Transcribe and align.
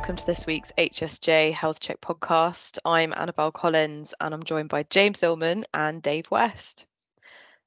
welcome 0.00 0.16
to 0.16 0.24
this 0.24 0.46
week's 0.46 0.72
HSJ 0.78 1.52
Health 1.52 1.78
Check 1.78 2.00
podcast. 2.00 2.78
I'm 2.86 3.12
Annabelle 3.14 3.52
Collins 3.52 4.14
and 4.18 4.32
I'm 4.32 4.44
joined 4.44 4.70
by 4.70 4.84
James 4.84 5.20
Illman 5.20 5.64
and 5.74 6.00
Dave 6.00 6.30
West. 6.30 6.86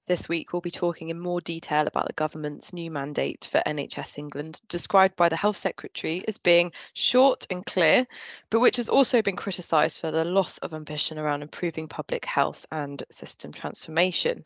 This 0.07 0.27
week, 0.27 0.52
we'll 0.52 0.59
be 0.59 0.71
talking 0.71 1.09
in 1.09 1.20
more 1.20 1.41
detail 1.41 1.85
about 1.85 2.07
the 2.07 2.13
government's 2.13 2.73
new 2.73 2.89
mandate 2.89 3.48
for 3.52 3.61
NHS 3.67 4.17
England, 4.17 4.59
described 4.67 5.16
by 5.16 5.30
the 5.30 5.35
Health 5.35 5.57
Secretary 5.57 6.25
as 6.27 6.39
being 6.39 6.72
short 6.95 7.45
and 7.52 7.63
clear, 7.63 8.08
but 8.50 8.61
which 8.61 8.77
has 8.77 8.89
also 8.89 9.22
been 9.22 9.36
criticised 9.36 10.00
for 10.00 10.09
the 10.09 10.25
loss 10.25 10.58
of 10.58 10.73
ambition 10.73 11.20
around 11.20 11.44
improving 11.44 11.88
public 11.88 12.25
health 12.25 12.66
and 12.72 13.03
system 13.11 13.52
transformation. 13.52 14.44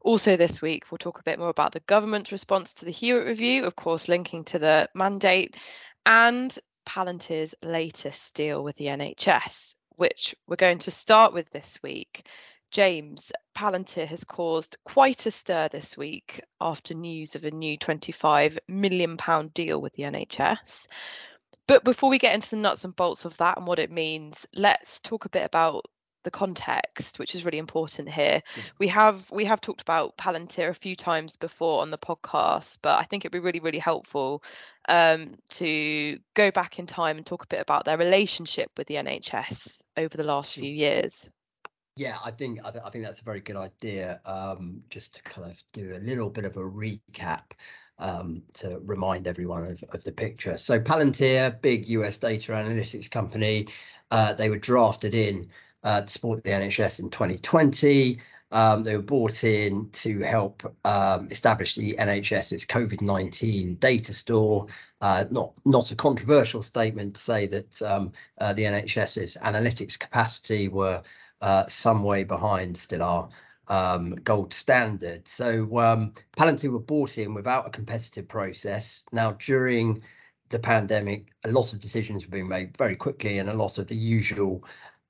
Also, 0.00 0.36
this 0.36 0.60
week, 0.60 0.90
we'll 0.90 0.98
talk 0.98 1.20
a 1.20 1.22
bit 1.22 1.38
more 1.38 1.50
about 1.50 1.70
the 1.70 1.80
government's 1.86 2.32
response 2.32 2.74
to 2.74 2.84
the 2.84 2.90
Hewitt 2.90 3.28
Review, 3.28 3.62
of 3.64 3.76
course, 3.76 4.08
linking 4.08 4.42
to 4.46 4.58
the 4.58 4.88
mandate, 4.92 5.54
and 6.04 6.58
Palantir's 6.86 7.54
latest 7.62 8.34
deal 8.34 8.62
with 8.62 8.76
the 8.76 8.86
NHS, 8.86 9.74
which 9.96 10.34
we're 10.46 10.56
going 10.56 10.78
to 10.78 10.90
start 10.90 11.32
with 11.34 11.50
this 11.50 11.78
week. 11.82 12.28
James, 12.70 13.32
Palantir 13.56 14.06
has 14.06 14.24
caused 14.24 14.76
quite 14.84 15.26
a 15.26 15.30
stir 15.30 15.68
this 15.68 15.96
week 15.96 16.42
after 16.60 16.94
news 16.94 17.34
of 17.34 17.44
a 17.44 17.50
new 17.50 17.78
£25 17.78 18.58
million 18.68 19.16
deal 19.54 19.80
with 19.80 19.92
the 19.94 20.04
NHS. 20.04 20.86
But 21.66 21.84
before 21.84 22.10
we 22.10 22.18
get 22.18 22.34
into 22.34 22.50
the 22.50 22.56
nuts 22.56 22.84
and 22.84 22.94
bolts 22.94 23.24
of 23.24 23.36
that 23.38 23.56
and 23.56 23.66
what 23.66 23.78
it 23.78 23.90
means, 23.90 24.46
let's 24.54 25.00
talk 25.00 25.24
a 25.24 25.30
bit 25.30 25.44
about 25.44 25.86
the 26.26 26.30
context, 26.30 27.20
which 27.20 27.34
is 27.36 27.44
really 27.44 27.58
important 27.58 28.10
here. 28.10 28.42
Yeah. 28.56 28.62
We 28.78 28.88
have 28.88 29.30
we 29.30 29.44
have 29.44 29.60
talked 29.60 29.80
about 29.80 30.18
Palantir 30.18 30.68
a 30.68 30.74
few 30.74 30.96
times 30.96 31.36
before 31.36 31.80
on 31.80 31.90
the 31.90 31.98
podcast, 31.98 32.78
but 32.82 32.98
I 32.98 33.04
think 33.04 33.24
it'd 33.24 33.32
be 33.32 33.38
really 33.38 33.60
really 33.60 33.78
helpful 33.78 34.42
um, 34.88 35.36
to 35.50 36.18
go 36.34 36.50
back 36.50 36.80
in 36.80 36.86
time 36.86 37.16
and 37.16 37.24
talk 37.24 37.44
a 37.44 37.46
bit 37.46 37.60
about 37.60 37.84
their 37.84 37.96
relationship 37.96 38.70
with 38.76 38.88
the 38.88 38.96
NHS 38.96 39.78
over 39.96 40.16
the 40.16 40.24
last 40.24 40.54
few 40.54 40.70
years. 40.70 41.30
Yeah, 41.94 42.18
I 42.22 42.32
think 42.32 42.58
I, 42.64 42.72
th- 42.72 42.84
I 42.84 42.90
think 42.90 43.04
that's 43.04 43.20
a 43.20 43.24
very 43.24 43.40
good 43.40 43.56
idea. 43.56 44.20
Um, 44.26 44.82
just 44.90 45.14
to 45.14 45.22
kind 45.22 45.50
of 45.50 45.62
do 45.72 45.94
a 45.94 46.00
little 46.00 46.28
bit 46.28 46.44
of 46.44 46.56
a 46.56 46.60
recap 46.60 47.52
um, 47.98 48.42
to 48.54 48.80
remind 48.84 49.28
everyone 49.28 49.64
of, 49.64 49.84
of, 49.94 50.04
the 50.04 50.12
picture. 50.12 50.58
So 50.58 50.78
Palantir, 50.78 51.60
big 51.62 51.88
US 51.88 52.18
data 52.18 52.52
analytics 52.52 53.10
company, 53.10 53.68
uh, 54.10 54.34
they 54.34 54.50
were 54.50 54.58
drafted 54.58 55.14
in 55.14 55.48
uh, 55.86 56.02
to 56.02 56.08
support 56.08 56.42
the 56.42 56.50
NHS 56.50 56.98
in 56.98 57.10
2020. 57.10 58.18
Um, 58.50 58.82
they 58.82 58.96
were 58.96 59.02
brought 59.02 59.44
in 59.44 59.88
to 59.90 60.18
help 60.20 60.62
um, 60.84 61.28
establish 61.30 61.76
the 61.76 61.94
NHS's 61.98 62.64
COVID-19 62.64 63.78
data 63.78 64.12
store. 64.12 64.66
Uh, 65.00 65.24
not 65.30 65.52
not 65.64 65.92
a 65.92 65.96
controversial 65.96 66.62
statement 66.62 67.14
to 67.14 67.20
say 67.20 67.46
that 67.46 67.82
um, 67.82 68.12
uh, 68.38 68.52
the 68.52 68.64
NHS's 68.64 69.36
analytics 69.40 69.98
capacity 69.98 70.68
were 70.68 71.02
uh, 71.40 71.66
some 71.66 72.02
way 72.02 72.24
behind, 72.24 72.76
still 72.76 73.02
are 73.02 73.28
um, 73.68 74.10
gold 74.16 74.52
standard. 74.52 75.28
So 75.28 75.78
um, 75.78 76.14
Palantir 76.36 76.70
were 76.70 76.80
bought 76.80 77.18
in 77.18 77.32
without 77.32 77.66
a 77.66 77.70
competitive 77.70 78.26
process. 78.26 79.04
Now 79.12 79.32
during 79.32 80.02
the 80.48 80.58
pandemic, 80.58 81.26
a 81.44 81.50
lot 81.50 81.72
of 81.72 81.80
decisions 81.80 82.24
were 82.24 82.30
being 82.30 82.48
made 82.48 82.76
very 82.76 82.96
quickly, 82.96 83.38
and 83.38 83.48
a 83.48 83.54
lot 83.54 83.78
of 83.78 83.86
the 83.86 83.96
usual 83.96 84.64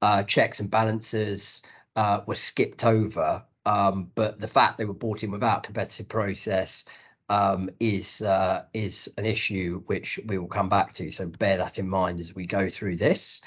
uh, 0.06 0.22
checks 0.22 0.60
and 0.60 0.70
balances 0.70 1.62
uh, 1.96 2.20
were 2.26 2.36
skipped 2.36 2.84
over. 2.84 3.44
Um, 3.64 4.12
but 4.14 4.38
the 4.38 4.46
fact 4.46 4.78
they 4.78 4.84
were 4.84 4.94
bought 4.94 5.24
in 5.24 5.32
without 5.32 5.64
competitive 5.64 6.08
process 6.08 6.84
um, 7.28 7.70
is 7.80 8.22
uh, 8.22 8.66
is 8.72 9.08
an 9.18 9.26
issue 9.26 9.82
which 9.86 10.20
we 10.28 10.38
will 10.38 10.46
come 10.46 10.68
back 10.68 10.92
to. 10.94 11.10
So 11.10 11.26
bear 11.26 11.56
that 11.56 11.80
in 11.80 11.88
mind 11.88 12.20
as 12.20 12.36
we 12.36 12.46
go 12.46 12.68
through 12.68 12.96
this. 12.96 13.40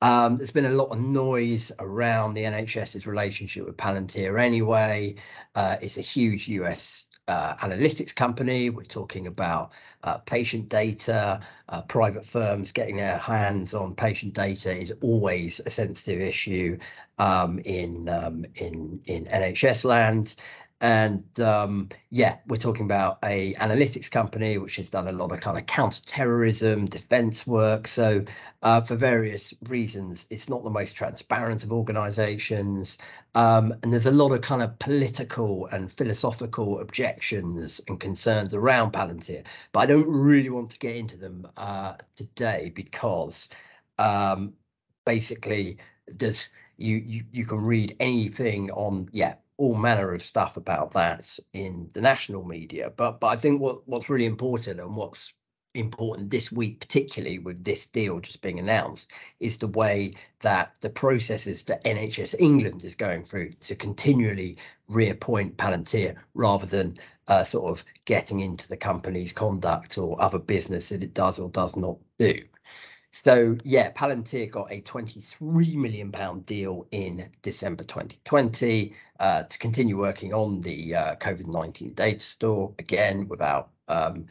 Um, 0.00 0.36
there's 0.36 0.52
been 0.52 0.66
a 0.66 0.80
lot 0.82 0.90
of 0.90 1.00
noise 1.00 1.72
around 1.80 2.34
the 2.34 2.44
NHS's 2.44 3.06
relationship 3.06 3.66
with 3.66 3.76
Palantir 3.76 4.40
anyway. 4.40 5.16
Uh, 5.56 5.76
it's 5.82 5.98
a 5.98 6.02
huge 6.02 6.46
US 6.48 7.05
uh, 7.28 7.56
analytics 7.56 8.14
company. 8.14 8.70
We're 8.70 8.84
talking 8.84 9.26
about 9.26 9.72
uh, 10.02 10.18
patient 10.18 10.68
data. 10.68 11.40
Uh, 11.68 11.82
private 11.82 12.24
firms 12.24 12.72
getting 12.72 12.96
their 12.96 13.18
hands 13.18 13.74
on 13.74 13.94
patient 13.94 14.34
data 14.34 14.76
is 14.76 14.92
always 15.00 15.60
a 15.66 15.70
sensitive 15.70 16.20
issue 16.20 16.78
um, 17.18 17.58
in 17.60 18.08
um, 18.08 18.46
in 18.56 19.00
in 19.06 19.24
NHS 19.26 19.84
land. 19.84 20.36
And 20.80 21.40
um, 21.40 21.88
yeah, 22.10 22.36
we're 22.46 22.58
talking 22.58 22.84
about 22.84 23.18
a 23.24 23.54
analytics 23.54 24.10
company 24.10 24.58
which 24.58 24.76
has 24.76 24.90
done 24.90 25.08
a 25.08 25.12
lot 25.12 25.32
of 25.32 25.40
kind 25.40 25.56
of 25.56 25.64
counter-terrorism 25.64 26.86
defense 26.86 27.46
work. 27.46 27.88
So 27.88 28.24
uh, 28.62 28.82
for 28.82 28.94
various 28.94 29.54
reasons, 29.68 30.26
it's 30.28 30.50
not 30.50 30.64
the 30.64 30.70
most 30.70 30.94
transparent 30.94 31.64
of 31.64 31.72
organizations. 31.72 32.98
Um, 33.34 33.74
and 33.82 33.90
there's 33.90 34.04
a 34.04 34.10
lot 34.10 34.32
of 34.32 34.42
kind 34.42 34.62
of 34.62 34.78
political 34.78 35.66
and 35.66 35.90
philosophical 35.90 36.80
objections 36.80 37.80
and 37.88 37.98
concerns 37.98 38.52
around 38.52 38.92
Palantir. 38.92 39.44
But 39.72 39.80
I 39.80 39.86
don't 39.86 40.08
really 40.08 40.50
want 40.50 40.70
to 40.70 40.78
get 40.78 40.96
into 40.96 41.16
them 41.16 41.48
uh, 41.56 41.94
today 42.16 42.70
because 42.74 43.48
um, 43.98 44.52
basically 45.06 45.78
there's 46.06 46.50
you, 46.76 46.96
you 46.96 47.24
you 47.32 47.46
can 47.46 47.64
read 47.64 47.96
anything 47.98 48.70
on 48.72 49.08
yeah 49.12 49.36
all 49.58 49.74
manner 49.74 50.12
of 50.12 50.22
stuff 50.22 50.56
about 50.56 50.92
that 50.92 51.38
in 51.52 51.90
the 51.94 52.00
national 52.00 52.44
media. 52.44 52.92
But 52.96 53.20
but 53.20 53.28
I 53.28 53.36
think 53.36 53.60
what 53.60 53.86
what's 53.88 54.10
really 54.10 54.26
important 54.26 54.80
and 54.80 54.96
what's 54.96 55.32
important 55.74 56.30
this 56.30 56.50
week, 56.50 56.80
particularly 56.80 57.38
with 57.38 57.62
this 57.62 57.86
deal 57.86 58.20
just 58.20 58.40
being 58.40 58.58
announced, 58.58 59.10
is 59.40 59.58
the 59.58 59.68
way 59.68 60.12
that 60.40 60.74
the 60.80 60.90
processes 60.90 61.62
that 61.64 61.84
NHS 61.84 62.34
England 62.38 62.84
is 62.84 62.94
going 62.94 63.24
through 63.24 63.50
to 63.60 63.74
continually 63.74 64.56
reappoint 64.88 65.56
Palantir 65.56 66.16
rather 66.34 66.66
than 66.66 66.96
uh, 67.28 67.44
sort 67.44 67.70
of 67.70 67.84
getting 68.04 68.40
into 68.40 68.68
the 68.68 68.76
company's 68.76 69.32
conduct 69.32 69.98
or 69.98 70.20
other 70.20 70.38
business 70.38 70.88
that 70.90 71.02
it 71.02 71.14
does 71.14 71.38
or 71.38 71.50
does 71.50 71.76
not 71.76 71.96
do. 72.18 72.42
So 73.24 73.56
yeah, 73.64 73.90
Palantir 73.92 74.50
got 74.50 74.70
a 74.70 74.80
23 74.82 75.74
million 75.76 76.12
pound 76.12 76.44
deal 76.44 76.86
in 76.90 77.30
December 77.42 77.82
2020 77.82 78.94
uh, 79.18 79.42
to 79.44 79.58
continue 79.58 79.98
working 79.98 80.34
on 80.34 80.60
the 80.60 80.94
uh, 80.94 81.16
COVID-19 81.16 81.94
data 81.94 82.20
store 82.20 82.74
again 82.78 83.26
without 83.26 83.70
um, 83.88 84.26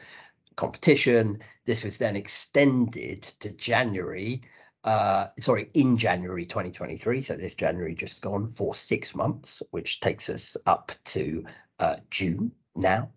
competition. 0.56 1.40
This 1.66 1.84
was 1.84 1.98
then 1.98 2.16
extended 2.16 3.24
to 3.40 3.50
January. 3.50 4.42
Uh, 4.84 5.28
sorry, 5.40 5.70
in 5.74 5.98
January 5.98 6.46
2023, 6.46 7.24
so 7.24 7.36
this 7.36 7.56
January 7.56 7.96
just 7.96 8.22
gone 8.22 8.52
for 8.52 8.76
six 8.76 9.16
months, 9.16 9.64
which 9.72 10.00
takes 10.00 10.30
us 10.30 10.56
up 10.68 10.92
to 11.06 11.44
uh, 11.80 11.96
June 12.12 12.52
now. 12.76 13.10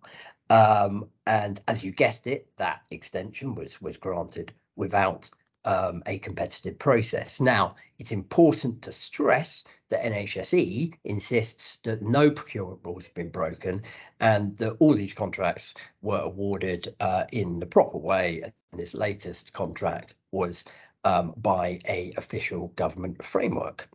Um, 0.50 1.10
and 1.26 1.60
as 1.68 1.84
you 1.84 1.92
guessed 1.92 2.26
it, 2.26 2.48
that 2.56 2.80
extension 2.90 3.54
was 3.54 3.80
was 3.82 3.98
granted 3.98 4.52
without 4.74 5.28
um, 5.64 6.02
a 6.06 6.18
competitive 6.18 6.78
process. 6.78 7.40
Now, 7.40 7.74
it's 7.98 8.12
important 8.12 8.82
to 8.82 8.92
stress 8.92 9.64
that 9.88 10.04
NHSE 10.04 10.94
insists 11.04 11.76
that 11.78 12.02
no 12.02 12.30
procurement 12.30 12.80
rules 12.84 13.04
have 13.04 13.14
been 13.14 13.30
broken 13.30 13.82
and 14.20 14.56
that 14.58 14.76
all 14.78 14.94
these 14.94 15.14
contracts 15.14 15.74
were 16.02 16.20
awarded 16.20 16.94
uh, 17.00 17.24
in 17.32 17.58
the 17.58 17.66
proper 17.66 17.98
way. 17.98 18.42
And 18.42 18.80
this 18.80 18.94
latest 18.94 19.52
contract 19.52 20.14
was 20.32 20.64
um, 21.04 21.34
by 21.36 21.78
a 21.86 22.12
official 22.16 22.68
government 22.76 23.24
framework. 23.24 23.88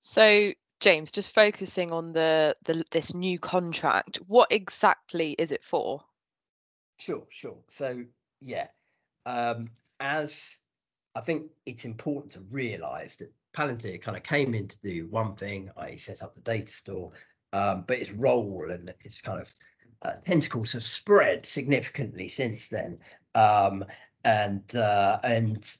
So, 0.00 0.52
James, 0.80 1.10
just 1.10 1.32
focusing 1.34 1.92
on 1.92 2.12
the, 2.12 2.54
the 2.64 2.84
this 2.90 3.14
new 3.14 3.38
contract, 3.38 4.16
what 4.26 4.50
exactly 4.50 5.32
is 5.38 5.52
it 5.52 5.62
for? 5.62 6.02
Sure, 6.98 7.24
sure. 7.30 7.58
So, 7.68 8.04
yeah, 8.40 8.66
um, 9.26 9.70
as 10.02 10.58
I 11.14 11.20
think 11.20 11.50
it's 11.64 11.84
important 11.84 12.32
to 12.32 12.40
realise 12.50 13.16
that 13.16 13.32
Palantir 13.56 14.02
kind 14.02 14.16
of 14.16 14.22
came 14.22 14.54
in 14.54 14.68
to 14.68 14.76
do 14.82 15.06
one 15.08 15.36
thing, 15.36 15.70
I 15.76 15.96
set 15.96 16.22
up 16.22 16.34
the 16.34 16.40
data 16.40 16.72
store, 16.72 17.12
um, 17.52 17.84
but 17.86 17.98
its 17.98 18.10
role 18.10 18.70
and 18.70 18.92
its 19.04 19.20
kind 19.20 19.40
of 19.40 19.54
uh, 20.02 20.14
tentacles 20.26 20.72
have 20.72 20.82
spread 20.82 21.46
significantly 21.46 22.28
since 22.28 22.68
then, 22.68 22.98
um, 23.34 23.84
and 24.24 24.74
uh, 24.74 25.20
and 25.22 25.76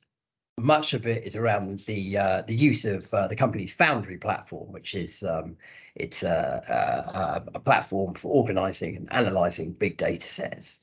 much 0.60 0.92
of 0.92 1.06
it 1.06 1.26
is 1.26 1.34
around 1.34 1.80
the 1.80 2.16
uh, 2.16 2.42
the 2.42 2.54
use 2.54 2.84
of 2.84 3.12
uh, 3.14 3.26
the 3.26 3.34
company's 3.34 3.74
Foundry 3.74 4.18
platform, 4.18 4.70
which 4.70 4.94
is 4.94 5.22
um, 5.24 5.56
it's 5.96 6.22
a, 6.22 7.42
a, 7.48 7.56
a, 7.56 7.60
platform 7.60 8.14
for 8.14 8.28
organising 8.28 8.96
and 8.96 9.08
analysing 9.10 9.72
big 9.72 9.96
data 9.96 10.28
sets. 10.28 10.80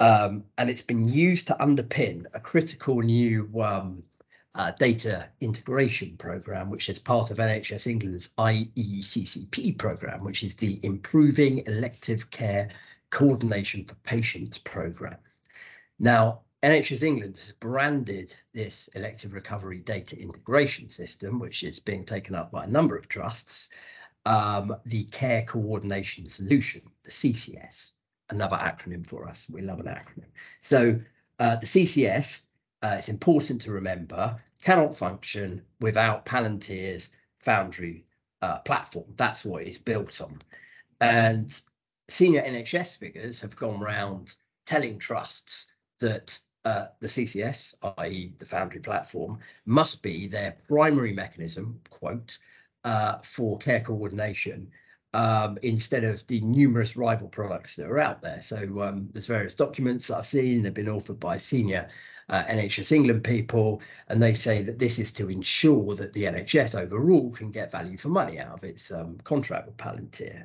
Um, 0.00 0.44
and 0.56 0.70
it's 0.70 0.82
been 0.82 1.08
used 1.08 1.46
to 1.48 1.56
underpin 1.60 2.24
a 2.32 2.40
critical 2.40 3.00
new 3.00 3.50
um, 3.62 4.02
uh, 4.54 4.72
data 4.72 5.28
integration 5.42 6.16
program, 6.16 6.70
which 6.70 6.88
is 6.88 6.98
part 6.98 7.30
of 7.30 7.36
NHS 7.36 7.86
England's 7.86 8.30
IECCP 8.38 9.76
program, 9.76 10.24
which 10.24 10.42
is 10.42 10.54
the 10.54 10.80
Improving 10.82 11.58
Elective 11.66 12.30
Care 12.30 12.70
Coordination 13.10 13.84
for 13.84 13.94
Patients 13.96 14.56
program. 14.56 15.18
Now, 15.98 16.40
NHS 16.62 17.02
England 17.02 17.36
has 17.36 17.52
branded 17.52 18.34
this 18.54 18.88
elective 18.94 19.34
recovery 19.34 19.80
data 19.80 20.18
integration 20.18 20.88
system, 20.88 21.38
which 21.38 21.62
is 21.62 21.78
being 21.78 22.06
taken 22.06 22.34
up 22.34 22.50
by 22.50 22.64
a 22.64 22.68
number 22.68 22.96
of 22.96 23.08
trusts, 23.08 23.68
um, 24.24 24.74
the 24.86 25.04
Care 25.04 25.42
Coordination 25.42 26.26
Solution, 26.26 26.82
the 27.02 27.10
CCS, 27.10 27.92
another 28.30 28.56
acronym 28.56 29.06
for 29.06 29.26
us. 29.26 29.46
We 29.50 29.62
love 29.62 29.80
an 29.80 29.86
acronym. 29.86 30.30
So 30.60 31.00
uh, 31.38 31.56
the 31.56 31.66
CCS, 31.66 32.42
uh, 32.82 32.96
it's 32.98 33.08
important 33.08 33.60
to 33.62 33.72
remember, 33.72 34.40
cannot 34.62 34.96
function 34.96 35.62
without 35.80 36.24
Palantir's 36.24 37.10
Foundry 37.40 38.04
uh, 38.42 38.58
platform. 38.60 39.06
That's 39.16 39.44
what 39.44 39.62
it's 39.62 39.78
built 39.78 40.20
on. 40.20 40.40
And 41.00 41.60
senior 42.08 42.42
NHS 42.42 42.98
figures 42.98 43.40
have 43.40 43.56
gone 43.56 43.80
round 43.80 44.34
telling 44.66 44.98
trusts 44.98 45.66
that 46.00 46.38
uh, 46.64 46.86
the 47.00 47.08
CCS, 47.08 47.74
i.e., 47.98 48.34
the 48.38 48.46
Foundry 48.46 48.80
platform, 48.80 49.38
must 49.64 50.02
be 50.02 50.26
their 50.26 50.56
primary 50.68 51.12
mechanism, 51.12 51.80
quote, 51.88 52.38
uh, 52.84 53.18
for 53.18 53.58
care 53.58 53.80
coordination 53.80 54.70
um, 55.12 55.58
instead 55.62 56.04
of 56.04 56.24
the 56.28 56.40
numerous 56.40 56.96
rival 56.96 57.28
products 57.28 57.76
that 57.76 57.86
are 57.86 57.98
out 57.98 58.22
there. 58.22 58.40
So 58.40 58.56
um, 58.80 59.08
there's 59.12 59.26
various 59.26 59.54
documents 59.54 60.06
that 60.06 60.18
I've 60.18 60.26
seen, 60.26 60.62
they've 60.62 60.72
been 60.72 60.86
authored 60.86 61.18
by 61.18 61.36
senior 61.36 61.88
uh, 62.28 62.44
NHS 62.44 62.92
England 62.92 63.24
people, 63.24 63.82
and 64.08 64.20
they 64.20 64.34
say 64.34 64.62
that 64.62 64.78
this 64.78 64.98
is 64.98 65.12
to 65.14 65.28
ensure 65.28 65.96
that 65.96 66.12
the 66.12 66.24
NHS 66.24 66.80
overall 66.80 67.32
can 67.32 67.50
get 67.50 67.72
value 67.72 67.98
for 67.98 68.08
money 68.08 68.38
out 68.38 68.58
of 68.58 68.64
its 68.64 68.92
um, 68.92 69.18
contract 69.24 69.66
with 69.66 69.76
Palantir. 69.76 70.44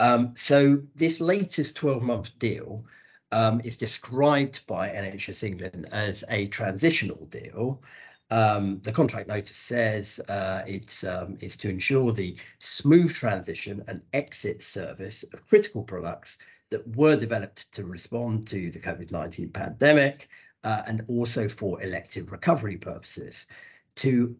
Um, 0.00 0.34
so 0.36 0.82
this 0.96 1.20
latest 1.20 1.76
12-month 1.76 2.36
deal 2.40 2.84
um, 3.30 3.60
is 3.62 3.76
described 3.76 4.66
by 4.66 4.88
NHS 4.88 5.44
England 5.44 5.86
as 5.92 6.24
a 6.28 6.48
transitional 6.48 7.24
deal. 7.26 7.80
Um, 8.32 8.80
the 8.80 8.92
contract 8.92 9.28
notice 9.28 9.54
says 9.54 10.18
uh, 10.26 10.62
it's 10.66 11.04
um, 11.04 11.36
to 11.36 11.68
ensure 11.68 12.12
the 12.12 12.34
smooth 12.60 13.12
transition 13.12 13.84
and 13.88 14.00
exit 14.14 14.62
service 14.62 15.22
of 15.34 15.46
critical 15.46 15.82
products 15.82 16.38
that 16.70 16.96
were 16.96 17.14
developed 17.14 17.70
to 17.72 17.84
respond 17.84 18.46
to 18.46 18.70
the 18.70 18.78
COVID-19 18.78 19.52
pandemic 19.52 20.30
uh, 20.64 20.80
and 20.86 21.04
also 21.08 21.46
for 21.46 21.82
elective 21.82 22.32
recovery 22.32 22.78
purposes 22.78 23.46
to 23.96 24.34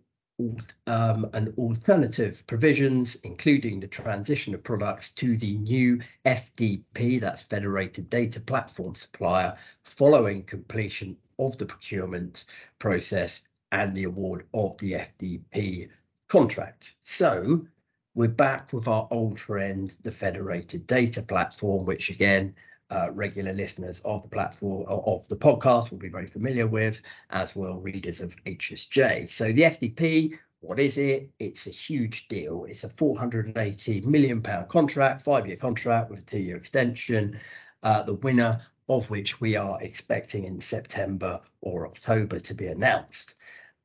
um, 0.86 1.28
and 1.34 1.52
alternative 1.58 2.42
provisions, 2.46 3.16
including 3.24 3.78
the 3.78 3.86
transition 3.88 4.54
of 4.54 4.64
products 4.64 5.10
to 5.10 5.36
the 5.36 5.58
new 5.58 6.00
FDP, 6.24 7.20
that's 7.20 7.42
Federated 7.42 8.08
Data 8.08 8.40
Platform 8.40 8.94
Supplier, 8.94 9.54
following 9.82 10.44
completion 10.44 11.14
of 11.38 11.58
the 11.58 11.66
procurement 11.66 12.46
process 12.78 13.42
and 13.72 13.94
the 13.94 14.04
award 14.04 14.46
of 14.54 14.76
the 14.78 14.92
FDP 14.92 15.88
contract. 16.28 16.94
So 17.00 17.66
we're 18.14 18.28
back 18.28 18.72
with 18.72 18.86
our 18.86 19.08
old 19.10 19.40
friend, 19.40 19.94
the 20.02 20.12
Federated 20.12 20.86
Data 20.86 21.22
Platform, 21.22 21.86
which 21.86 22.10
again, 22.10 22.54
uh, 22.90 23.10
regular 23.14 23.54
listeners 23.54 24.02
of 24.04 24.22
the 24.22 24.28
platform 24.28 24.84
of 24.86 25.26
the 25.28 25.36
podcast 25.36 25.90
will 25.90 25.98
be 25.98 26.10
very 26.10 26.26
familiar 26.26 26.66
with, 26.66 27.00
as 27.30 27.56
will 27.56 27.80
readers 27.80 28.20
of 28.20 28.36
HSJ. 28.44 29.30
So 29.30 29.46
the 29.46 29.62
FDP, 29.62 30.38
what 30.60 30.78
is 30.78 30.98
it? 30.98 31.30
It's 31.38 31.66
a 31.66 31.70
huge 31.70 32.28
deal. 32.28 32.66
It's 32.68 32.84
a 32.84 32.90
480 32.90 34.02
million 34.02 34.42
pound 34.42 34.68
contract, 34.68 35.22
five-year 35.22 35.56
contract 35.56 36.10
with 36.10 36.20
a 36.20 36.24
two-year 36.24 36.56
extension. 36.56 37.40
Uh, 37.82 38.02
the 38.02 38.14
winner 38.14 38.60
of 38.88 39.08
which 39.08 39.40
we 39.40 39.56
are 39.56 39.80
expecting 39.80 40.44
in 40.44 40.60
September 40.60 41.40
or 41.62 41.86
October 41.86 42.38
to 42.40 42.52
be 42.52 42.66
announced. 42.66 43.34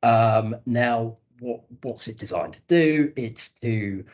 Um, 0.03 0.55
now, 0.65 1.17
what 1.39 1.61
what's 1.81 2.07
it 2.07 2.17
designed 2.17 2.53
to 2.53 2.61
do? 2.67 3.13
It's 3.15 3.49
to 3.61 4.05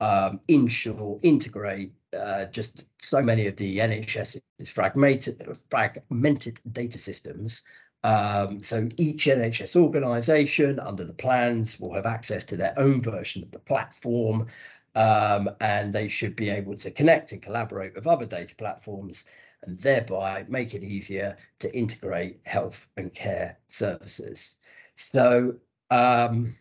um, 0.00 0.40
ensure, 0.48 1.20
integrate 1.22 1.92
uh, 2.16 2.46
just 2.46 2.84
so 3.00 3.22
many 3.22 3.46
of 3.46 3.56
the 3.56 3.78
NHS's 3.78 4.70
fragmented, 4.70 5.40
fragmented 5.70 6.60
data 6.72 6.98
systems. 6.98 7.62
Um, 8.04 8.62
so 8.62 8.88
each 8.96 9.26
NHS 9.26 9.76
organisation 9.76 10.80
under 10.80 11.04
the 11.04 11.12
plans 11.12 11.78
will 11.78 11.94
have 11.94 12.06
access 12.06 12.44
to 12.46 12.56
their 12.56 12.74
own 12.76 13.00
version 13.00 13.44
of 13.44 13.52
the 13.52 13.60
platform, 13.60 14.48
um, 14.96 15.48
and 15.60 15.92
they 15.92 16.08
should 16.08 16.34
be 16.34 16.50
able 16.50 16.76
to 16.78 16.90
connect 16.90 17.30
and 17.32 17.40
collaborate 17.40 17.94
with 17.94 18.08
other 18.08 18.26
data 18.26 18.56
platforms 18.56 19.24
and 19.62 19.78
thereby 19.78 20.44
make 20.48 20.74
it 20.74 20.82
easier 20.82 21.36
to 21.60 21.74
integrate 21.74 22.40
health 22.42 22.88
and 22.96 23.14
care 23.14 23.56
services. 23.68 24.56
So 24.96 25.56
um, 25.90 26.56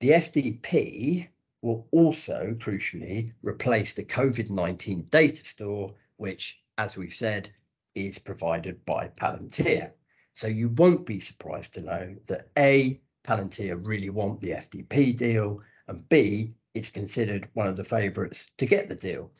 the 0.00 0.10
FDP 0.10 1.28
will 1.62 1.86
also 1.92 2.54
crucially 2.58 3.32
replace 3.42 3.94
the 3.94 4.04
COVID 4.04 4.50
19 4.50 5.06
data 5.10 5.44
store, 5.44 5.94
which, 6.16 6.60
as 6.76 6.96
we've 6.96 7.14
said, 7.14 7.50
is 7.94 8.18
provided 8.18 8.84
by 8.84 9.08
Palantir. 9.08 9.92
So 10.34 10.46
you 10.48 10.70
won't 10.70 11.06
be 11.06 11.20
surprised 11.20 11.74
to 11.74 11.82
know 11.82 12.16
that 12.26 12.48
A, 12.58 13.00
Palantir 13.24 13.86
really 13.86 14.10
want 14.10 14.40
the 14.40 14.50
FDP 14.50 15.16
deal, 15.16 15.60
and 15.86 16.08
B, 16.08 16.54
it's 16.74 16.90
considered 16.90 17.48
one 17.52 17.68
of 17.68 17.76
the 17.76 17.84
favourites 17.84 18.50
to 18.58 18.66
get 18.66 18.88
the 18.88 18.94
deal. 18.94 19.30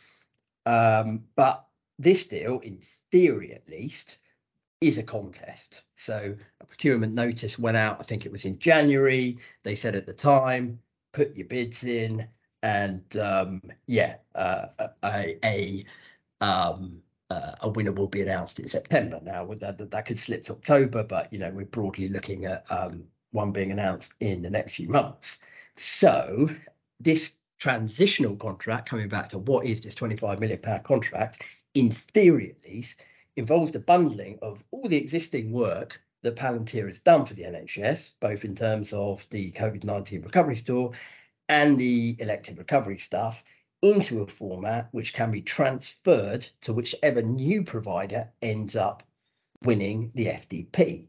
Um, 0.67 1.25
but 1.35 1.67
this 1.99 2.27
deal, 2.27 2.61
in 2.61 2.79
theory 3.11 3.55
at 3.55 3.69
least, 3.69 4.19
is 4.83 4.99
a 4.99 5.03
contest. 5.03 5.83
So 5.97 6.35
a 6.61 6.67
procurement 6.67 7.15
notice 7.15 7.59
went 7.59 7.77
out, 7.77 8.01
I 8.01 8.03
think 8.03 8.27
it 8.27 8.33
was 8.33 8.45
in 8.45 8.59
January. 8.59 9.39
They 9.63 9.75
said 9.75 9.95
at 9.95 10.07
the 10.07 10.13
time, 10.13 10.81
put 11.13 11.37
your 11.37 11.47
bids 11.47 11.85
in, 11.85 12.27
and 12.63 13.17
um, 13.17 13.63
yeah, 13.87 14.17
uh, 14.35 14.67
a 15.03 15.37
a 15.45 15.85
um, 16.41 17.03
uh, 17.31 17.55
a 17.63 17.69
winner 17.71 17.93
will 17.93 18.09
be 18.09 18.23
announced 18.23 18.59
in 18.61 18.69
September. 18.69 19.21
Now 19.23 19.47
that, 19.55 19.91
that 19.91 20.07
could 20.07 20.19
slip 20.19 20.45
to 20.45 20.53
October, 20.53 21.03
but 21.03 21.33
you 21.33 21.39
know 21.39 21.51
we're 21.51 21.67
broadly 21.67 22.09
looking 22.09 22.45
at 22.47 22.65
um, 22.71 23.05
one 23.31 23.53
being 23.53 23.73
announced 23.73 24.15
in 24.21 24.43
the 24.43 24.51
next 24.51 24.75
few 24.75 24.89
months. 24.89 25.39
So 25.77 26.49
this 27.01 27.33
transitional 27.59 28.37
contract, 28.37 28.89
coming 28.89 29.09
back 29.09 29.29
to 29.31 29.39
what 29.39 29.65
is 29.67 29.81
this 29.81 29.95
25 29.95 30.41
million 30.41 30.59
pound 30.59 30.85
contract, 30.85 31.45
in 31.75 31.91
theory 31.91 32.51
at 32.51 32.69
least, 32.69 33.03
involves 33.37 33.73
the 33.73 33.79
bundling 33.79 34.39
of 34.43 34.63
all 34.71 34.89
the 34.89 34.97
existing 34.97 35.53
work 35.53 36.01
that 36.23 36.37
Palantir 36.37 36.87
has 36.87 37.01
done 37.01 37.25
for 37.25 37.35
the 37.35 37.43
NHS, 37.43 38.13
both 38.21 38.45
in 38.45 38.55
terms 38.55 38.93
of 38.93 39.27
the 39.31 39.51
COVID 39.53 39.85
19 39.85 40.23
recovery 40.23 40.57
store 40.57 40.93
and 41.49 41.79
the 41.79 42.17
elective 42.19 42.59
recovery 42.59 42.99
stuff, 42.99 43.43
into 43.83 44.23
a 44.23 44.27
format 44.27 44.89
which 44.93 45.13
can 45.13 45.31
be 45.31 45.43
transferred 45.43 46.49
to 46.61 46.73
whichever 46.73 47.21
new 47.21 47.65
provider 47.65 48.31
ends 48.41 48.77
up 48.77 49.03
winning 49.63 50.13
the 50.15 50.27
FDP. 50.27 51.09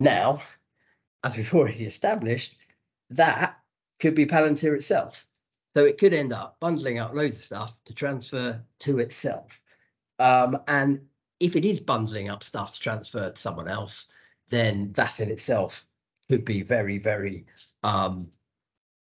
Now, 0.00 0.42
as 1.22 1.36
we've 1.36 1.54
already 1.54 1.84
established, 1.84 2.56
that 3.10 3.58
could 4.00 4.14
be 4.14 4.26
Palantir 4.26 4.74
itself. 4.74 5.26
So 5.74 5.84
it 5.84 5.98
could 5.98 6.12
end 6.12 6.32
up 6.32 6.58
bundling 6.58 6.98
up 6.98 7.14
loads 7.14 7.36
of 7.36 7.42
stuff 7.42 7.78
to 7.84 7.94
transfer 7.94 8.60
to 8.80 8.98
itself. 8.98 9.60
Um, 10.18 10.58
and 10.66 11.06
if 11.40 11.56
it 11.56 11.64
is 11.64 11.80
bundling 11.80 12.28
up 12.28 12.44
stuff 12.44 12.74
to 12.74 12.80
transfer 12.80 13.30
to 13.30 13.40
someone 13.40 13.68
else, 13.68 14.06
then 14.50 14.92
that 14.92 15.20
in 15.20 15.30
itself 15.30 15.86
could 16.28 16.44
be 16.44 16.62
very, 16.62 16.98
very 16.98 17.46
um, 17.82 18.30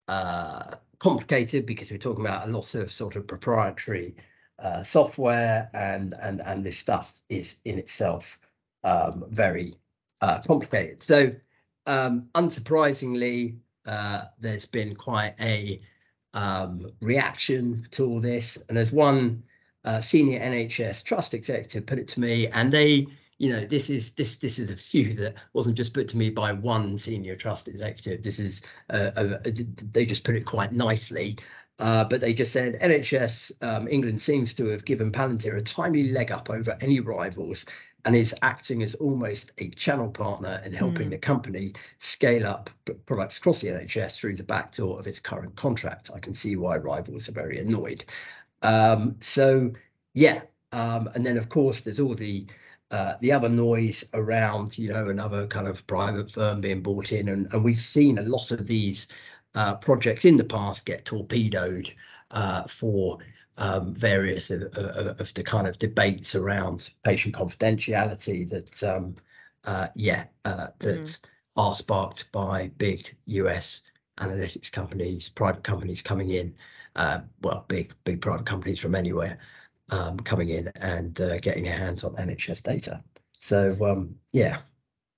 uh, 0.09 0.75
complicated 0.99 1.64
because 1.64 1.90
we're 1.90 1.99
talking 1.99 2.25
about 2.25 2.49
a 2.49 2.50
lot 2.50 2.75
of 2.75 2.92
sort 2.92 3.16
of 3.16 3.26
proprietary 3.26 4.16
uh, 4.59 4.83
software, 4.83 5.71
and 5.75 6.14
and 6.21 6.40
and 6.42 6.64
this 6.64 6.78
stuff 6.78 7.21
is 7.28 7.56
in 7.64 7.78
itself 7.78 8.38
um, 8.85 9.25
very 9.30 9.75
uh, 10.21 10.40
complicated. 10.40 11.02
So, 11.02 11.33
um, 11.87 12.28
unsurprisingly, 12.35 13.59
uh, 13.85 14.25
there's 14.40 14.66
been 14.66 14.95
quite 14.95 15.35
a 15.40 15.80
um, 16.35 16.90
reaction 17.00 17.87
to 17.92 18.06
all 18.06 18.21
this, 18.21 18.59
and 18.68 18.76
there's 18.76 18.92
one 18.92 19.42
uh, 19.86 20.00
senior 20.00 20.40
NHS 20.40 21.02
trust 21.04 21.32
executive 21.32 21.86
put 21.86 21.98
it 21.98 22.08
to 22.08 22.20
me, 22.20 22.48
and 22.48 22.72
they, 22.72 23.06
you 23.38 23.52
know, 23.52 23.64
this 23.64 23.88
is 23.88 24.12
this 24.12 24.36
this 24.36 24.58
is 24.58 24.70
a 24.70 24.76
few 24.76 25.14
that 25.14 25.36
wasn't 25.52 25.76
just 25.76 25.94
put 25.94 26.08
to 26.08 26.16
me 26.16 26.28
by 26.28 26.52
one 26.52 26.98
senior 26.98 27.36
trust 27.36 27.68
executive. 27.68 28.22
This 28.22 28.38
is 28.38 28.62
uh, 28.90 29.12
a, 29.16 29.34
a, 29.46 29.50
they 29.50 30.04
just 30.04 30.24
put 30.24 30.36
it 30.36 30.44
quite 30.44 30.72
nicely. 30.72 31.38
Uh, 31.78 32.04
but 32.04 32.22
they 32.22 32.32
just 32.32 32.54
said 32.54 32.80
NHS 32.80 33.52
um, 33.60 33.86
England 33.86 34.20
seems 34.20 34.54
to 34.54 34.66
have 34.68 34.86
given 34.86 35.12
Palantir 35.12 35.58
a 35.58 35.62
timely 35.62 36.10
leg 36.10 36.32
up 36.32 36.48
over 36.48 36.76
any 36.80 37.00
rivals 37.00 37.66
and 38.06 38.14
is 38.14 38.34
acting 38.42 38.82
as 38.84 38.94
almost 38.94 39.52
a 39.58 39.68
channel 39.70 40.08
partner 40.08 40.62
in 40.64 40.72
helping 40.72 41.08
mm. 41.08 41.10
the 41.10 41.18
company 41.18 41.72
scale 41.98 42.46
up 42.46 42.70
products 43.04 43.36
across 43.36 43.60
the 43.60 43.68
NHS 43.68 44.16
through 44.16 44.36
the 44.36 44.44
back 44.44 44.74
door 44.74 44.98
of 44.98 45.08
its 45.08 45.18
current 45.18 45.54
contract. 45.56 46.10
I 46.14 46.20
can 46.20 46.32
see 46.32 46.54
why 46.54 46.76
rivals 46.76 47.28
are 47.28 47.32
very 47.32 47.58
annoyed. 47.58 48.04
Um, 48.62 49.16
so 49.20 49.72
yeah, 50.14 50.42
um, 50.72 51.08
and 51.14 51.25
then 51.25 51.36
of 51.36 51.48
course 51.48 51.80
there's 51.80 52.00
all 52.00 52.14
the 52.14 52.46
uh, 52.90 53.14
the 53.20 53.32
other 53.32 53.48
noise 53.48 54.04
around, 54.14 54.78
you 54.78 54.88
know, 54.88 55.08
another 55.08 55.46
kind 55.48 55.66
of 55.66 55.84
private 55.88 56.30
firm 56.30 56.60
being 56.60 56.82
bought 56.82 57.10
in, 57.10 57.28
and, 57.28 57.52
and 57.52 57.64
we've 57.64 57.78
seen 57.78 58.18
a 58.18 58.22
lot 58.22 58.52
of 58.52 58.66
these 58.66 59.08
uh, 59.56 59.75
projects 59.76 60.25
in 60.25 60.36
the 60.36 60.44
past 60.44 60.84
get 60.84 61.04
torpedoed 61.04 61.92
uh, 62.30 62.62
for 62.64 63.18
um, 63.56 63.94
various 63.94 64.50
of, 64.50 64.62
of, 64.75 65.20
of, 65.20 65.34
the 65.34 65.42
kind 65.42 65.66
of 65.66 65.78
debates 65.78 66.34
around 66.34 66.90
patient 67.02 67.34
confidentiality 67.34 68.48
that, 68.48 68.82
um, 68.84 69.16
uh, 69.64 69.88
yeah, 69.94 70.25
uh, 70.44 70.68
that 70.78 71.00
mm. 71.00 71.20
are 71.56 71.75
sparked 71.75 72.30
by 72.32 72.70
big 72.76 73.16
US 73.26 73.82
analytics 74.18 74.70
companies, 74.70 75.28
private 75.28 75.62
companies 75.62 76.02
coming 76.02 76.30
in, 76.30 76.54
uh, 76.94 77.20
well, 77.42 77.64
big 77.68 77.92
big 78.04 78.20
private 78.20 78.46
companies 78.46 78.78
from 78.78 78.94
anywhere 78.94 79.38
um, 79.90 80.18
coming 80.18 80.49
in 80.49 80.68
and 80.76 81.20
uh, 81.20 81.38
getting 81.38 81.64
their 81.64 81.76
hands 81.76 82.04
on 82.04 82.14
NHS 82.14 82.62
data. 82.62 83.02
So 83.40 83.76
um, 83.85 84.16
yeah. 84.32 84.58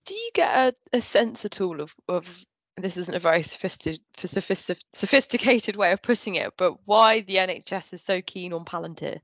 Do 0.05 0.15
you 0.15 0.31
get 0.35 0.55
a, 0.93 0.97
a 0.97 1.01
sense 1.01 1.45
at 1.45 1.61
all 1.61 1.81
of, 1.81 1.95
of 2.09 2.45
this 2.77 2.97
isn't 2.97 3.15
a 3.15 3.19
very 3.19 3.43
sophistic, 3.43 3.99
sophisticated 4.17 5.77
way 5.77 5.93
of 5.93 6.03
putting 6.03 6.37
it, 6.37 6.53
but 6.57 6.77
why 6.87 7.21
the 7.21 7.37
NHS 7.37 7.93
is 7.93 8.03
so 8.03 8.21
keen 8.23 8.53
on 8.53 8.65
Palantir? 8.65 9.21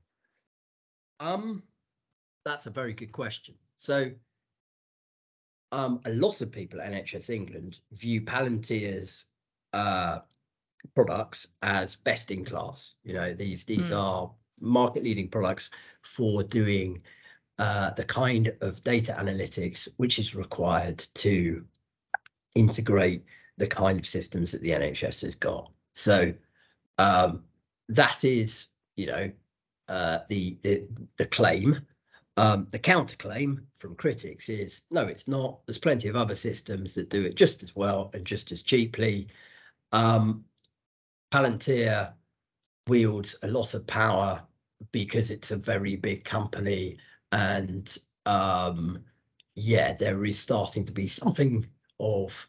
Um, 1.19 1.63
that's 2.43 2.65
a 2.67 2.71
very 2.71 2.93
good 2.93 3.11
question. 3.11 3.55
So, 3.77 4.11
um, 5.71 6.01
a 6.05 6.11
lot 6.11 6.41
of 6.41 6.51
people 6.51 6.81
at 6.81 6.91
NHS 6.91 7.29
England 7.29 7.79
view 7.91 8.21
Palantir's 8.21 9.25
uh, 9.75 10.19
products 10.95 11.47
as 11.61 11.95
best 11.97 12.31
in 12.31 12.45
class. 12.45 12.95
You 13.03 13.13
know, 13.13 13.33
these 13.33 13.65
these 13.65 13.89
mm. 13.89 13.97
are 13.97 14.31
market 14.61 15.03
leading 15.03 15.27
products 15.27 15.69
for 16.01 16.41
doing 16.43 17.01
uh, 17.59 17.91
the 17.91 18.05
kind 18.05 18.55
of 18.61 18.81
data 18.81 19.15
analytics 19.19 19.87
which 19.97 20.17
is 20.17 20.33
required 20.33 20.99
to 21.15 21.65
integrate 22.55 23.23
the 23.57 23.67
kind 23.67 23.99
of 23.99 24.07
systems 24.07 24.51
that 24.51 24.61
the 24.61 24.71
NHS 24.71 25.21
has 25.23 25.35
got. 25.35 25.69
So 25.93 26.33
um, 26.97 27.43
that 27.89 28.23
is, 28.23 28.67
you 28.95 29.07
know, 29.07 29.31
uh, 29.89 30.19
the, 30.29 30.57
the, 30.61 30.87
the 31.17 31.25
claim. 31.25 31.85
Um, 32.37 32.67
the 32.69 32.79
counterclaim 32.79 33.63
from 33.79 33.95
critics 33.95 34.49
is 34.49 34.81
no, 34.91 35.03
it's 35.03 35.25
not. 35.25 35.65
There's 35.65 35.77
plenty 35.77 36.09
of 36.09 36.17
other 36.17 36.35
systems 36.35 36.93
that 36.95 37.09
do 37.09 37.21
it 37.21 37.35
just 37.35 37.63
as 37.63 37.73
well 37.73 38.11
and 38.13 38.25
just 38.25 38.51
as 38.51 38.61
cheaply. 38.61 39.29
Um, 39.95 40.45
Palantir 41.31 42.13
wields 42.87 43.35
a 43.43 43.47
lot 43.47 43.73
of 43.73 43.87
power 43.87 44.43
because 44.91 45.31
it's 45.31 45.51
a 45.51 45.55
very 45.57 45.95
big 45.95 46.23
company 46.23 46.97
and 47.31 47.97
um, 48.25 48.99
yeah, 49.55 49.93
there 49.93 50.25
is 50.25 50.37
starting 50.37 50.85
to 50.85 50.91
be 50.91 51.07
something 51.07 51.65
of 51.99 52.47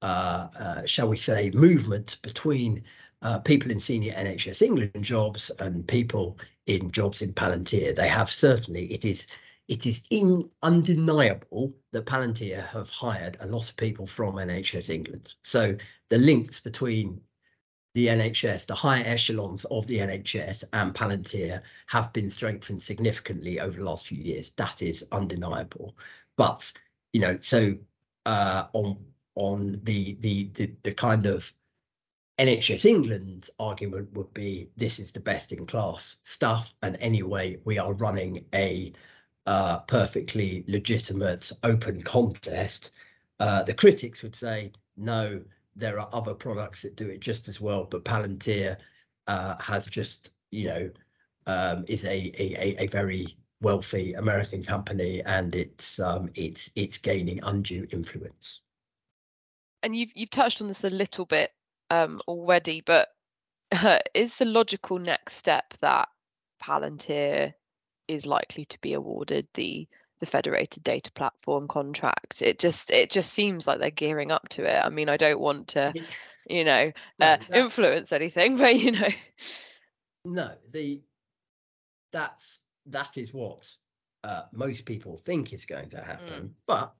uh, 0.00 0.48
uh, 0.58 0.86
shall 0.86 1.08
we 1.08 1.16
say, 1.16 1.50
movement 1.50 2.18
between 2.22 2.82
uh, 3.22 3.38
people 3.40 3.70
in 3.70 3.80
senior 3.80 4.12
NHS 4.12 4.62
England 4.62 5.02
jobs 5.02 5.50
and 5.58 5.86
people 5.86 6.38
in 6.66 6.90
jobs 6.90 7.20
in 7.20 7.32
Palantir. 7.32 7.94
They 7.94 8.08
have 8.08 8.30
certainly, 8.30 8.86
it 8.92 9.04
is 9.04 9.26
it 9.68 9.84
is 9.86 10.02
in, 10.10 10.50
undeniable 10.62 11.74
that 11.92 12.06
Palantir 12.06 12.66
have 12.68 12.88
hired 12.88 13.36
a 13.40 13.46
lot 13.46 13.68
of 13.68 13.76
people 13.76 14.06
from 14.06 14.36
NHS 14.36 14.88
England. 14.88 15.34
So 15.42 15.76
the 16.08 16.18
links 16.18 16.58
between 16.58 17.20
the 17.94 18.06
NHS, 18.06 18.66
the 18.66 18.74
higher 18.74 19.04
echelons 19.04 19.66
of 19.66 19.86
the 19.86 19.98
NHS 19.98 20.64
and 20.72 20.94
Palantir 20.94 21.62
have 21.86 22.12
been 22.12 22.30
strengthened 22.30 22.82
significantly 22.82 23.60
over 23.60 23.78
the 23.78 23.84
last 23.84 24.06
few 24.06 24.18
years. 24.18 24.50
That 24.56 24.82
is 24.82 25.04
undeniable. 25.12 25.96
But 26.36 26.72
you 27.12 27.20
know, 27.20 27.38
so 27.40 27.76
uh, 28.24 28.66
on 28.72 28.96
on 29.34 29.80
the 29.82 30.16
the 30.20 30.50
the, 30.54 30.72
the 30.82 30.92
kind 30.92 31.26
of 31.26 31.52
NHS 32.38 32.84
England 32.84 33.50
argument 33.58 34.12
would 34.12 34.32
be 34.32 34.70
this 34.76 34.98
is 34.98 35.12
the 35.12 35.20
best 35.20 35.52
in 35.52 35.66
class 35.66 36.16
stuff, 36.22 36.74
and 36.82 36.96
anyway, 37.00 37.58
we 37.64 37.78
are 37.78 37.92
running 37.94 38.44
a 38.54 38.92
uh, 39.48 39.78
perfectly 39.80 40.62
legitimate 40.68 41.50
open 41.64 42.02
contest. 42.02 42.90
Uh, 43.40 43.62
the 43.62 43.72
critics 43.72 44.22
would 44.22 44.36
say 44.36 44.70
no, 44.98 45.42
there 45.74 45.98
are 45.98 46.10
other 46.12 46.34
products 46.34 46.82
that 46.82 46.96
do 46.96 47.08
it 47.08 47.20
just 47.20 47.48
as 47.48 47.58
well, 47.58 47.84
but 47.84 48.04
Palantir 48.04 48.76
uh, 49.26 49.56
has 49.58 49.86
just 49.86 50.34
you 50.50 50.68
know 50.68 50.90
um, 51.46 51.84
is 51.88 52.04
a, 52.04 52.30
a 52.38 52.84
a 52.84 52.86
very 52.88 53.38
wealthy 53.62 54.12
American 54.12 54.62
company, 54.62 55.22
and 55.24 55.56
it's 55.56 55.98
um, 55.98 56.28
it's 56.34 56.70
it's 56.74 56.98
gaining 56.98 57.40
undue 57.42 57.86
influence 57.90 58.60
and 59.82 59.96
you've 59.96 60.10
you've 60.14 60.30
touched 60.30 60.60
on 60.60 60.68
this 60.68 60.84
a 60.84 60.90
little 60.90 61.24
bit 61.24 61.52
um, 61.88 62.20
already, 62.28 62.82
but 62.82 63.08
uh, 63.72 63.98
is 64.14 64.36
the 64.36 64.44
logical 64.44 64.98
next 64.98 65.36
step 65.36 65.72
that 65.80 66.08
Palantir 66.62 67.54
is 68.08 68.26
likely 68.26 68.64
to 68.66 68.80
be 68.80 68.94
awarded 68.94 69.46
the 69.54 69.86
the 70.20 70.26
federated 70.26 70.82
data 70.82 71.12
platform 71.12 71.68
contract? 71.68 72.42
It 72.42 72.58
just 72.58 72.90
it 72.90 73.10
just 73.10 73.32
seems 73.32 73.66
like 73.66 73.78
they're 73.78 73.90
gearing 73.90 74.32
up 74.32 74.48
to 74.50 74.64
it. 74.64 74.84
I 74.84 74.88
mean, 74.88 75.08
I 75.08 75.16
don't 75.16 75.40
want 75.40 75.68
to, 75.68 75.92
you 76.48 76.64
know, 76.64 76.92
no, 77.18 77.26
uh, 77.26 77.38
influence 77.54 78.12
anything, 78.12 78.56
but 78.58 78.76
you 78.76 78.92
know. 78.92 79.08
No, 80.24 80.52
the 80.72 81.00
that's 82.12 82.60
that 82.86 83.16
is 83.16 83.32
what 83.32 83.70
uh, 84.24 84.42
most 84.52 84.84
people 84.84 85.16
think 85.16 85.52
is 85.52 85.64
going 85.64 85.90
to 85.90 86.02
happen, 86.02 86.48
mm. 86.48 86.50
but 86.66 86.94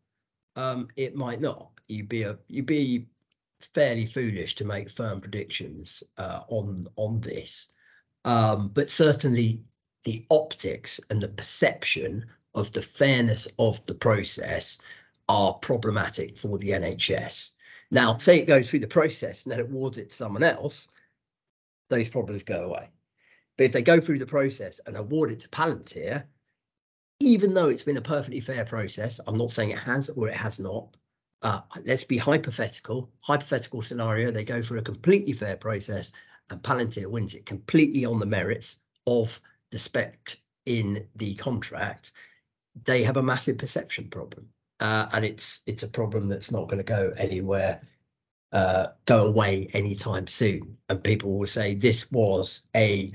um, 0.57 0.88
it 0.97 1.17
might 1.17 1.41
not. 1.41 1.71
You'd 1.88 2.09
be 2.09 2.23
a 2.23 2.38
you'd 2.49 2.67
be 2.67 3.07
fairly 3.75 4.07
foolish 4.07 4.55
to 4.57 4.65
make 4.65 4.91
firm 4.91 5.21
predictions 5.21 6.03
uh, 6.17 6.43
on 6.49 6.87
on 6.97 7.21
this. 7.21 7.69
Um, 8.25 8.69
but 8.75 8.88
certainly 8.88 9.62
the 10.05 10.25
optics 10.31 11.00
and 11.11 11.21
the 11.21 11.28
perception 11.28 12.26
of 12.55 12.71
the 12.73 12.83
fairness 12.83 13.49
of 13.59 13.85
the 13.87 13.95
process 13.95 14.78
are 15.28 15.55
problematic 15.55 16.37
for 16.37 16.59
the 16.59 16.71
NHS. 16.71 17.50
Now, 17.90 18.17
say 18.17 18.38
it 18.38 18.47
goes 18.47 18.69
through 18.69 18.81
the 18.81 18.87
process 18.87 19.45
and 19.45 19.52
then 19.52 19.61
awards 19.61 19.99
it 19.99 20.11
to 20.11 20.17
someone 20.17 20.43
else, 20.43 20.88
those 21.88 22.09
problems 22.09 22.43
go 22.43 22.64
away. 22.64 22.90
But 23.57 23.64
if 23.64 23.73
they 23.73 23.83
go 23.83 24.00
through 24.00 24.19
the 24.19 24.26
process 24.26 24.81
and 24.87 24.97
award 24.97 25.31
it 25.31 25.40
to 25.40 25.49
Palantir, 25.49 26.25
even 27.21 27.55
though 27.55 27.69
it's 27.69 27.83
been 27.83 27.97
a 27.97 28.02
perfectly 28.02 28.40
fair 28.40 28.64
process, 28.64 29.21
I'm 29.26 29.38
not 29.38 29.50
saying 29.50 29.71
it 29.71 29.78
has 29.78 30.09
or 30.11 30.28
it 30.28 30.37
has 30.37 30.61
not. 30.61 30.97
Uh, 31.43 31.61
let's 31.85 32.05
be 32.05 32.19
hypothetical. 32.19 33.11
Hypothetical 33.23 33.83
scenario: 33.83 34.31
they 34.31 34.45
go 34.45 34.62
through 34.62 34.78
a 34.78 34.83
completely 34.83 35.33
fair 35.33 35.57
process, 35.57 36.12
and 36.50 36.62
Palantir 36.62 37.09
wins 37.09 37.35
it 37.35 37.47
completely 37.47 38.05
on 38.05 38.19
the 38.19 38.26
merits 38.26 38.78
of 39.07 39.40
the 39.71 39.79
spec 39.79 40.39
in 40.67 41.07
the 41.17 41.35
contract. 41.35 42.13
They 42.85 43.03
have 43.05 43.17
a 43.17 43.23
massive 43.23 43.59
perception 43.59 44.09
problem, 44.09 44.49
uh, 44.81 45.09
and 45.13 45.25
it's 45.25 45.61
it's 45.67 45.83
a 45.83 45.89
problem 45.89 46.29
that's 46.29 46.51
not 46.51 46.69
going 46.69 46.79
to 46.79 46.85
go 46.85 47.13
anywhere, 47.17 47.81
uh, 48.53 48.89
go 49.05 49.27
away 49.27 49.69
anytime 49.73 50.27
soon. 50.27 50.79
And 50.89 51.03
people 51.03 51.39
will 51.39 51.47
say 51.47 51.75
this 51.75 52.11
was 52.13 52.63
a 52.77 53.11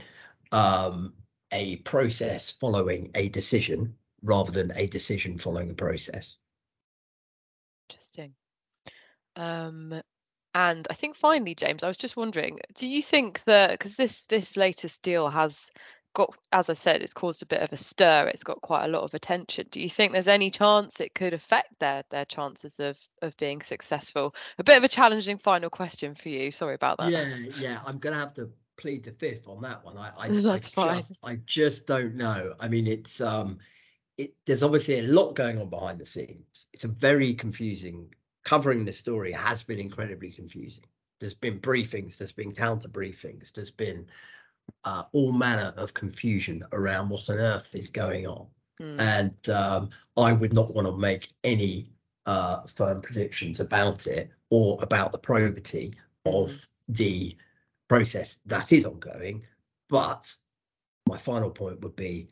um, 0.52 1.14
a 1.52 1.78
process 1.78 2.52
following 2.52 3.12
a 3.16 3.30
decision 3.30 3.96
rather 4.22 4.52
than 4.52 4.72
a 4.76 4.88
decision 4.88 5.38
following 5.38 5.70
a 5.70 5.76
process. 5.76 6.38
Interesting. 7.90 8.34
Um, 9.36 10.02
and 10.54 10.88
I 10.90 10.94
think 10.94 11.16
finally, 11.16 11.56
James, 11.56 11.84
I 11.84 11.88
was 11.88 11.98
just 11.98 12.16
wondering, 12.16 12.60
do 12.76 12.88
you 12.88 13.02
think 13.02 13.44
that 13.46 13.72
because 13.72 13.96
this 13.96 14.26
this 14.26 14.56
latest 14.56 15.02
deal 15.02 15.28
has 15.30 15.72
got, 16.14 16.38
as 16.52 16.70
I 16.70 16.74
said, 16.74 17.02
it's 17.02 17.14
caused 17.14 17.42
a 17.42 17.46
bit 17.48 17.62
of 17.62 17.72
a 17.74 17.78
stir. 17.78 18.28
It's 18.28 18.44
got 18.44 18.62
quite 18.62 18.86
a 18.86 18.88
lot 18.88 19.04
of 19.04 19.14
attention. 19.14 19.68
Do 19.72 19.82
you 19.82 19.90
think 19.90 20.14
there's 20.14 20.28
any 20.28 20.50
chance 20.50 21.00
it 21.00 21.16
could 21.16 21.34
affect 21.34 21.80
their 21.80 22.04
their 22.10 22.26
chances 22.26 22.80
of 22.80 22.98
of 23.22 23.36
being 23.38 23.62
successful? 23.62 24.36
A 24.58 24.64
bit 24.64 24.78
of 24.78 24.84
a 24.84 24.88
challenging 24.88 25.38
final 25.38 25.70
question 25.70 26.16
for 26.16 26.30
you. 26.30 26.52
Sorry 26.52 26.76
about 26.76 26.98
that. 27.00 27.12
Yeah, 27.12 27.36
yeah, 27.58 27.80
I'm 27.86 27.98
gonna 27.98 28.20
have 28.20 28.34
to 28.36 28.50
plead 28.78 29.04
the 29.04 29.12
fifth 29.12 29.48
on 29.48 29.62
that 29.64 29.84
one. 29.84 29.98
I 29.98 30.12
I, 30.18 30.30
That's 30.42 30.70
I 30.78 30.82
fine. 30.82 30.98
just 30.98 31.18
I 31.24 31.40
just 31.46 31.88
don't 31.88 32.16
know. 32.16 32.54
I 32.60 32.68
mean, 32.68 32.88
it's 32.88 33.20
um, 33.22 33.60
it 34.18 34.34
there's 34.46 34.64
obviously 34.64 35.00
a 35.00 35.04
lot 35.04 35.34
going 35.34 35.60
on 35.60 35.70
behind 35.70 36.00
the 36.00 36.06
scenes. 36.06 36.68
It's 36.74 36.84
a 36.84 36.90
very 36.90 37.34
confusing. 37.34 38.14
Covering 38.46 38.84
this 38.84 38.98
story 38.98 39.32
has 39.32 39.64
been 39.64 39.80
incredibly 39.80 40.30
confusing. 40.30 40.84
There's 41.22 41.34
been 41.34 41.60
briefings, 41.60 42.18
there's 42.18 42.34
been 42.34 42.52
counter 42.52 42.90
briefings, 42.90 43.54
there's 43.54 43.72
been 43.72 44.08
uh, 44.84 45.04
all 45.14 45.32
manner 45.32 45.74
of 45.78 45.94
confusion 45.94 46.64
around 46.72 47.10
what 47.10 47.30
on 47.30 47.38
earth 47.38 47.74
is 47.76 47.88
going 47.88 48.28
on. 48.28 48.48
Mm. 48.82 49.00
And 49.00 49.50
um, 49.50 49.90
I 50.18 50.34
would 50.34 50.54
not 50.54 50.74
want 50.74 50.88
to 50.88 50.98
make 50.98 51.30
any 51.44 51.90
uh, 52.26 52.64
firm 52.64 53.02
predictions 53.02 53.60
about 53.60 54.08
it 54.08 54.30
or 54.50 54.78
about 54.82 55.12
the 55.12 55.18
probity 55.18 55.94
of 56.26 56.50
mm. 56.50 56.68
the 56.90 57.38
process 57.88 58.40
that 58.46 58.72
is 58.72 58.86
ongoing. 58.86 59.46
But 59.90 60.34
my 61.08 61.18
final 61.18 61.52
point 61.52 61.82
would 61.82 61.96
be 61.96 62.30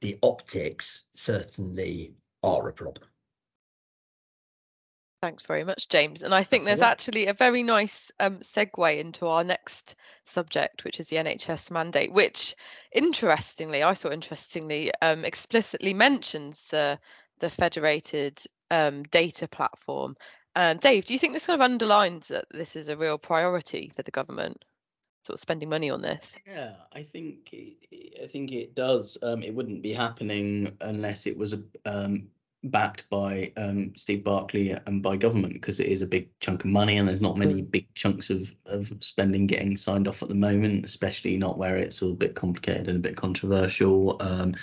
the 0.00 0.16
optics 0.22 1.04
certainly 1.14 2.14
are 2.42 2.68
a 2.68 2.72
problem. 2.72 3.08
Thanks 5.24 5.44
very 5.44 5.64
much, 5.64 5.88
James. 5.88 6.22
And 6.22 6.34
I 6.34 6.44
think 6.44 6.64
That's 6.64 6.80
there's 6.80 6.86
actually 6.86 7.28
a 7.28 7.32
very 7.32 7.62
nice 7.62 8.12
um, 8.20 8.40
segue 8.40 8.98
into 8.98 9.26
our 9.26 9.42
next 9.42 9.94
subject, 10.26 10.84
which 10.84 11.00
is 11.00 11.08
the 11.08 11.16
NHS 11.16 11.70
mandate, 11.70 12.12
which, 12.12 12.54
interestingly, 12.92 13.82
I 13.82 13.94
thought 13.94 14.12
interestingly, 14.12 14.90
um, 15.00 15.24
explicitly 15.24 15.94
mentions 15.94 16.66
the 16.68 16.98
the 17.38 17.48
federated 17.48 18.38
um, 18.70 19.02
data 19.04 19.48
platform. 19.48 20.14
Um, 20.56 20.76
Dave, 20.76 21.06
do 21.06 21.14
you 21.14 21.18
think 21.18 21.32
this 21.32 21.46
kind 21.46 21.58
of 21.58 21.64
underlines 21.64 22.28
that 22.28 22.44
this 22.50 22.76
is 22.76 22.90
a 22.90 22.96
real 22.98 23.16
priority 23.16 23.90
for 23.96 24.02
the 24.02 24.10
government? 24.10 24.62
Sort 25.24 25.36
of 25.36 25.40
spending 25.40 25.70
money 25.70 25.88
on 25.88 26.02
this. 26.02 26.36
Yeah, 26.46 26.74
I 26.92 27.02
think 27.02 27.48
it, 27.50 28.22
I 28.22 28.26
think 28.26 28.52
it 28.52 28.74
does. 28.74 29.16
Um, 29.22 29.42
it 29.42 29.54
wouldn't 29.54 29.80
be 29.80 29.94
happening 29.94 30.76
unless 30.82 31.26
it 31.26 31.38
was 31.38 31.54
a 31.54 31.62
um, 31.86 32.28
backed 32.70 33.08
by 33.10 33.52
um, 33.56 33.92
Steve 33.96 34.24
Barclay 34.24 34.78
and 34.86 35.02
by 35.02 35.16
government 35.16 35.54
because 35.54 35.80
it 35.80 35.86
is 35.86 36.02
a 36.02 36.06
big 36.06 36.28
chunk 36.40 36.64
of 36.64 36.70
money 36.70 36.98
and 36.98 37.08
there's 37.08 37.22
not 37.22 37.36
many 37.36 37.62
mm. 37.62 37.70
big 37.70 37.92
chunks 37.94 38.30
of, 38.30 38.52
of 38.66 38.92
spending 39.00 39.46
getting 39.46 39.76
signed 39.76 40.08
off 40.08 40.22
at 40.22 40.28
the 40.28 40.34
moment, 40.34 40.84
especially 40.84 41.36
not 41.36 41.58
where 41.58 41.76
it's 41.76 42.02
all 42.02 42.12
a 42.12 42.16
bit 42.16 42.34
complicated 42.34 42.88
and 42.88 42.96
a 42.96 43.08
bit 43.08 43.16
controversial. 43.16 44.16
Um, 44.20 44.54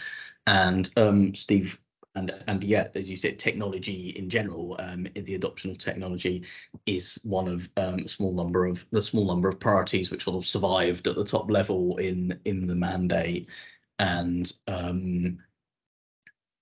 and 0.48 0.90
um, 0.98 1.36
Steve 1.36 1.80
and 2.16 2.34
and 2.48 2.64
yet, 2.64 2.92
as 2.96 3.10
you 3.10 3.16
said, 3.16 3.40
technology 3.40 4.10
in 4.10 4.30
general, 4.30 4.76
um, 4.80 5.08
the 5.16 5.36
adoption 5.36 5.72
of 5.72 5.78
technology 5.78 6.44
is 6.86 7.20
one 7.24 7.48
of 7.48 7.70
um, 7.78 8.00
a 8.00 8.08
small 8.08 8.34
number 8.34 8.66
of 8.66 8.86
the 8.92 9.02
small 9.02 9.26
number 9.26 9.48
of 9.48 9.60
priorities 9.60 10.12
which 10.12 10.26
sort 10.26 10.36
of 10.36 10.46
survived 10.46 11.08
at 11.08 11.16
the 11.16 11.24
top 11.24 11.50
level 11.50 11.98
in 11.98 12.38
in 12.44 12.68
the 12.68 12.76
mandate, 12.76 13.48
and 13.98 14.52
um, 14.68 15.40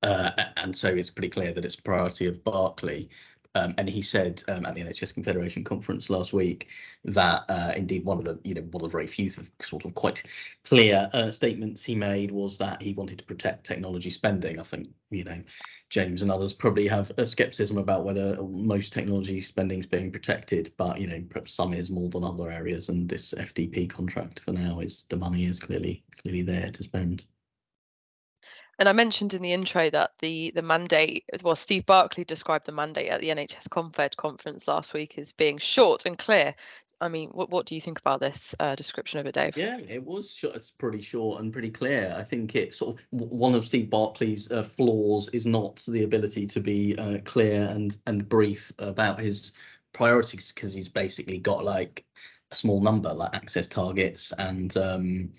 uh, 0.04 0.32
and 0.58 0.76
so 0.76 0.90
it's 0.90 1.10
pretty 1.10 1.30
clear 1.30 1.54
that 1.54 1.66
it's 1.66 1.76
a 1.76 1.82
priority 1.82 2.26
of 2.28 2.44
Barclay. 2.44 3.10
Um, 3.56 3.74
and 3.80 3.90
he 3.90 4.04
said 4.04 4.44
um, 4.48 4.66
at 4.66 4.76
the 4.76 4.82
NHS 4.82 5.14
Confederation 5.14 5.64
conference 5.64 6.10
last 6.10 6.34
week 6.34 6.68
that 7.04 7.46
uh, 7.50 7.74
indeed 7.76 8.06
one 8.06 8.20
of 8.20 8.24
the 8.26 8.40
you 8.44 8.54
know 8.54 8.62
one 8.62 8.84
of 8.84 8.92
the 8.92 8.92
very 8.92 9.08
few 9.08 9.32
sort 9.60 9.86
of 9.86 9.96
quite 9.96 10.24
clear 10.64 11.10
uh, 11.14 11.32
statements 11.32 11.84
he 11.84 11.96
made 11.96 12.30
was 12.30 12.60
that 12.60 12.80
he 12.80 12.94
wanted 12.94 13.18
to 13.18 13.26
protect 13.26 13.66
technology 13.66 14.12
spending. 14.12 14.60
I 14.60 14.64
think 14.64 14.90
you 15.10 15.24
know 15.24 15.42
James 15.90 16.22
and 16.22 16.32
others 16.32 16.54
probably 16.54 16.88
have 16.88 17.12
a 17.18 17.26
skepticism 17.26 17.80
about 17.80 18.06
whether 18.06 18.38
most 18.44 18.94
technology 18.94 19.42
spending 19.42 19.80
is 19.80 19.88
being 19.88 20.12
protected, 20.12 20.72
but 20.78 21.02
you 21.02 21.08
know 21.08 21.22
perhaps 21.28 21.54
some 21.54 21.74
is 21.74 21.90
more 21.90 22.10
than 22.10 22.24
other 22.24 22.52
areas, 22.52 22.90
and 22.90 23.10
this 23.10 23.34
FDP 23.34 23.90
contract 23.90 24.42
for 24.42 24.52
now 24.52 24.80
is 24.80 25.06
the 25.10 25.18
money 25.18 25.46
is 25.46 25.60
clearly 25.60 26.04
clearly 26.22 26.44
there 26.44 26.70
to 26.72 26.84
spend. 26.84 27.26
And 28.80 28.88
I 28.88 28.94
mentioned 28.94 29.34
in 29.34 29.42
the 29.42 29.52
intro 29.52 29.90
that 29.90 30.12
the 30.20 30.52
the 30.56 30.62
mandate, 30.62 31.26
well, 31.44 31.56
Steve 31.56 31.86
Barclay 31.86 32.24
described 32.24 32.66
the 32.66 32.72
mandate 32.72 33.10
at 33.10 33.20
the 33.20 33.28
NHS 33.28 33.70
Confed 33.70 34.16
conference 34.16 34.70
last 34.70 34.94
week 34.94 35.18
as 35.18 35.34
being 35.34 35.58
short 35.58 36.06
and 36.06 36.18
clear. 36.18 36.56
I 37.02 37.10
mean, 37.10 37.30
what 37.30 37.50
what 37.50 37.66
do 37.66 37.76
you 37.76 37.82
think 37.82 38.00
about 38.00 38.22
this 38.22 38.56
uh, 38.60 38.76
description 38.76 39.20
of 39.20 39.26
it, 39.26 39.36
Dave? 39.36 39.58
Yeah, 39.58 39.80
it 39.80 40.06
was 40.06 40.34
short, 40.34 40.56
it's 40.56 40.72
pretty 40.72 41.02
short 41.02 41.42
and 41.42 41.52
pretty 41.52 41.70
clear. 41.70 42.16
I 42.18 42.24
think 42.24 42.56
it's 42.56 42.78
sort 42.78 42.96
of 42.96 43.02
one 43.12 43.54
of 43.54 43.66
Steve 43.66 43.90
Barclay's 43.90 44.50
uh, 44.50 44.64
flaws 44.64 45.28
is 45.30 45.46
not 45.46 45.84
the 45.88 46.04
ability 46.04 46.48
to 46.48 46.62
be 46.62 46.98
uh, 46.98 47.20
clear 47.26 47.64
and 47.64 47.98
and 48.08 48.30
brief 48.30 48.72
about 48.80 49.20
his 49.20 49.52
priorities 49.92 50.54
because 50.54 50.74
he's 50.74 50.90
basically 50.90 51.38
got 51.38 51.66
like 51.66 52.06
a 52.52 52.56
small 52.56 52.82
number 52.82 53.14
like 53.14 53.36
access 53.36 53.68
targets 53.68 54.32
and 54.38 54.76
um, 54.78 55.30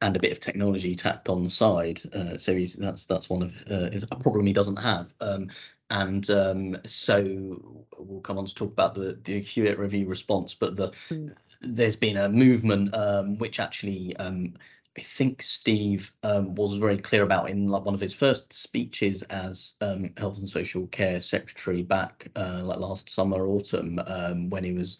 and 0.00 0.16
a 0.16 0.20
bit 0.20 0.32
of 0.32 0.40
technology 0.40 0.94
tacked 0.94 1.28
on 1.28 1.44
the 1.44 1.50
side. 1.50 2.00
Uh, 2.12 2.36
so 2.36 2.54
he's 2.54 2.74
that's 2.74 3.06
that's 3.06 3.28
one 3.28 3.42
of 3.42 3.54
uh, 3.70 3.90
a 4.10 4.16
problem 4.16 4.46
he 4.46 4.52
doesn't 4.52 4.76
have. 4.76 5.12
Um, 5.20 5.50
and 5.90 6.28
um, 6.30 6.78
so 6.86 7.80
we'll 7.96 8.20
come 8.20 8.38
on 8.38 8.46
to 8.46 8.54
talk 8.54 8.72
about 8.72 8.94
the 8.94 9.18
the 9.24 9.40
Hewitt 9.40 9.78
review 9.78 10.06
response, 10.06 10.54
but 10.54 10.76
the 10.76 10.90
mm. 11.10 11.36
there's 11.60 11.96
been 11.96 12.16
a 12.16 12.28
movement 12.28 12.94
um, 12.94 13.38
which 13.38 13.58
actually 13.58 14.16
um, 14.16 14.54
I 14.96 15.00
think 15.00 15.42
Steve 15.42 16.12
um, 16.22 16.54
was 16.54 16.76
very 16.76 16.98
clear 16.98 17.22
about 17.22 17.50
in 17.50 17.68
like 17.68 17.84
one 17.84 17.94
of 17.94 18.00
his 18.00 18.12
first 18.12 18.52
speeches 18.52 19.22
as 19.24 19.74
um, 19.80 20.12
Health 20.16 20.38
and 20.38 20.48
Social 20.48 20.86
Care 20.88 21.20
Secretary 21.20 21.82
back 21.82 22.28
uh, 22.36 22.60
like 22.62 22.78
last 22.78 23.08
summer 23.08 23.46
autumn 23.46 24.00
um, 24.06 24.50
when 24.50 24.64
he 24.64 24.72
was 24.72 24.98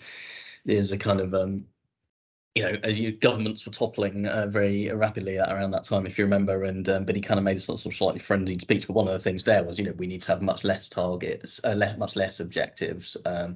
there's 0.65 0.93
a 0.93 0.99
kind 0.99 1.21
of 1.21 1.35
um, 1.35 1.65
you 2.59 2.65
know, 2.65 2.77
as 2.83 2.99
you 2.99 3.13
governments 3.13 3.65
were 3.65 3.71
toppling 3.71 4.27
uh, 4.27 4.49
very 4.49 4.91
rapidly 4.91 5.39
around 5.39 5.71
that 5.71 5.85
time, 5.85 6.07
if 6.07 6.19
you 6.19 6.25
remember, 6.25 6.65
and 6.65 6.89
um, 6.89 7.05
but 7.05 7.15
he 7.15 7.23
kind 7.23 7.39
of 7.39 7.45
made 7.45 7.57
a 7.57 7.61
sort 7.61 7.87
of 7.87 7.95
slightly 7.95 8.19
frenzied 8.19 8.61
speech. 8.61 8.89
But 8.89 8.95
one 8.95 9.07
of 9.07 9.13
the 9.13 9.21
things 9.21 9.45
there 9.45 9.63
was, 9.63 9.79
you 9.79 9.85
know, 9.85 9.93
we 9.93 10.09
need 10.09 10.23
to 10.23 10.29
have 10.33 10.43
much 10.43 10.65
less 10.65 10.89
targets, 10.89 11.61
uh, 11.63 11.75
le- 11.75 11.97
much 11.99 12.17
less 12.17 12.41
objectives, 12.41 13.17
um, 13.27 13.55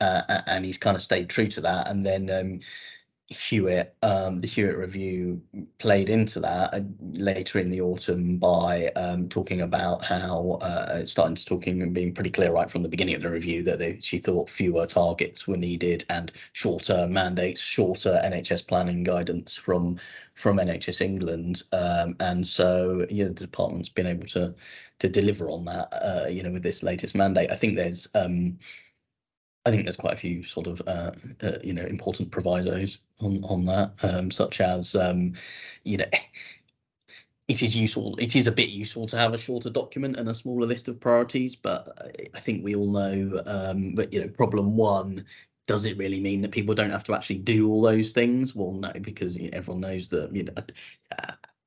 uh, 0.00 0.42
and 0.46 0.64
he's 0.64 0.78
kind 0.78 0.94
of 0.94 1.02
stayed 1.02 1.28
true 1.28 1.48
to 1.48 1.60
that. 1.62 1.88
And 1.90 2.06
then 2.06 2.30
um, 2.30 2.60
Hewitt, 3.28 3.96
um, 4.02 4.40
the 4.40 4.46
Hewitt 4.46 4.76
review 4.76 5.42
played 5.78 6.08
into 6.08 6.38
that 6.40 6.72
uh, 6.72 6.80
later 7.00 7.58
in 7.58 7.68
the 7.68 7.80
autumn 7.80 8.38
by 8.38 8.86
um, 8.94 9.28
talking 9.28 9.62
about 9.62 10.04
how 10.04 10.58
uh, 10.62 11.04
starting 11.04 11.34
to 11.34 11.44
talking 11.44 11.82
and 11.82 11.92
being 11.92 12.14
pretty 12.14 12.30
clear 12.30 12.52
right 12.52 12.70
from 12.70 12.84
the 12.84 12.88
beginning 12.88 13.16
of 13.16 13.22
the 13.22 13.30
review 13.30 13.64
that 13.64 13.80
they, 13.80 13.98
she 13.98 14.18
thought 14.18 14.48
fewer 14.48 14.86
targets 14.86 15.48
were 15.48 15.56
needed 15.56 16.04
and 16.08 16.30
shorter 16.52 17.08
mandates, 17.08 17.60
shorter 17.60 18.20
NHS 18.24 18.66
planning 18.68 19.02
guidance 19.02 19.56
from 19.56 19.98
from 20.34 20.58
NHS 20.58 21.00
England, 21.00 21.62
um, 21.72 22.14
and 22.20 22.46
so 22.46 23.06
yeah, 23.10 23.24
the 23.24 23.34
department's 23.34 23.88
been 23.88 24.06
able 24.06 24.26
to 24.28 24.54
to 25.00 25.08
deliver 25.08 25.50
on 25.50 25.64
that, 25.64 25.88
uh, 25.92 26.28
you 26.28 26.42
know, 26.42 26.52
with 26.52 26.62
this 26.62 26.82
latest 26.82 27.14
mandate. 27.14 27.50
I 27.50 27.56
think 27.56 27.76
there's 27.76 28.08
um, 28.14 28.58
I 29.66 29.70
think 29.70 29.82
there's 29.82 29.96
quite 29.96 30.14
a 30.14 30.18
few 30.18 30.44
sort 30.44 30.68
of 30.68 30.80
uh, 30.86 31.10
uh, 31.42 31.58
you 31.62 31.74
know 31.74 31.84
important 31.84 32.30
provisos 32.30 32.98
on 33.20 33.42
on 33.44 33.66
that, 33.66 33.92
um, 34.02 34.30
such 34.30 34.60
as 34.60 34.94
um, 34.94 35.34
you 35.82 35.98
know 35.98 36.06
it 37.48 37.62
is 37.62 37.76
useful. 37.76 38.16
It 38.16 38.36
is 38.36 38.46
a 38.46 38.52
bit 38.52 38.70
useful 38.70 39.06
to 39.08 39.18
have 39.18 39.34
a 39.34 39.38
shorter 39.38 39.70
document 39.70 40.16
and 40.16 40.28
a 40.28 40.34
smaller 40.34 40.66
list 40.66 40.88
of 40.88 41.00
priorities, 41.00 41.56
but 41.56 41.88
I 42.32 42.40
think 42.40 42.64
we 42.64 42.76
all 42.76 42.92
know. 42.92 43.42
Um, 43.44 43.94
but 43.96 44.12
you 44.12 44.20
know, 44.20 44.28
problem 44.28 44.76
one 44.76 45.24
does 45.66 45.84
it 45.84 45.98
really 45.98 46.20
mean 46.20 46.42
that 46.42 46.52
people 46.52 46.76
don't 46.76 46.90
have 46.90 47.04
to 47.04 47.14
actually 47.14 47.38
do 47.38 47.68
all 47.68 47.82
those 47.82 48.12
things? 48.12 48.54
Well, 48.54 48.72
no, 48.72 48.92
because 49.00 49.36
everyone 49.52 49.80
knows 49.80 50.08
that 50.08 50.32
you 50.32 50.44
know 50.44 50.52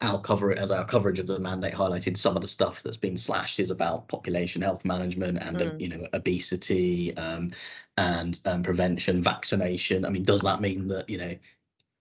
our 0.01 0.19
cover 0.21 0.53
as 0.53 0.71
our 0.71 0.85
coverage 0.85 1.19
of 1.19 1.27
the 1.27 1.39
mandate 1.39 1.73
highlighted 1.73 2.15
some 2.15 2.35
of 2.35 2.41
the 2.41 2.47
stuff 2.47 2.81
that's 2.83 2.97
been 2.97 3.17
slashed 3.17 3.59
is 3.59 3.69
about 3.69 4.07
population 4.07 4.61
health 4.61 4.85
management 4.85 5.37
and 5.39 5.57
mm. 5.57 5.73
uh, 5.73 5.75
you 5.77 5.89
know 5.89 6.07
obesity 6.13 7.15
um, 7.17 7.51
and 7.97 8.39
um, 8.45 8.63
prevention 8.63 9.21
vaccination. 9.21 10.05
I 10.05 10.09
mean 10.09 10.23
does 10.23 10.41
that 10.41 10.61
mean 10.61 10.87
that 10.87 11.09
you 11.09 11.17
know 11.17 11.35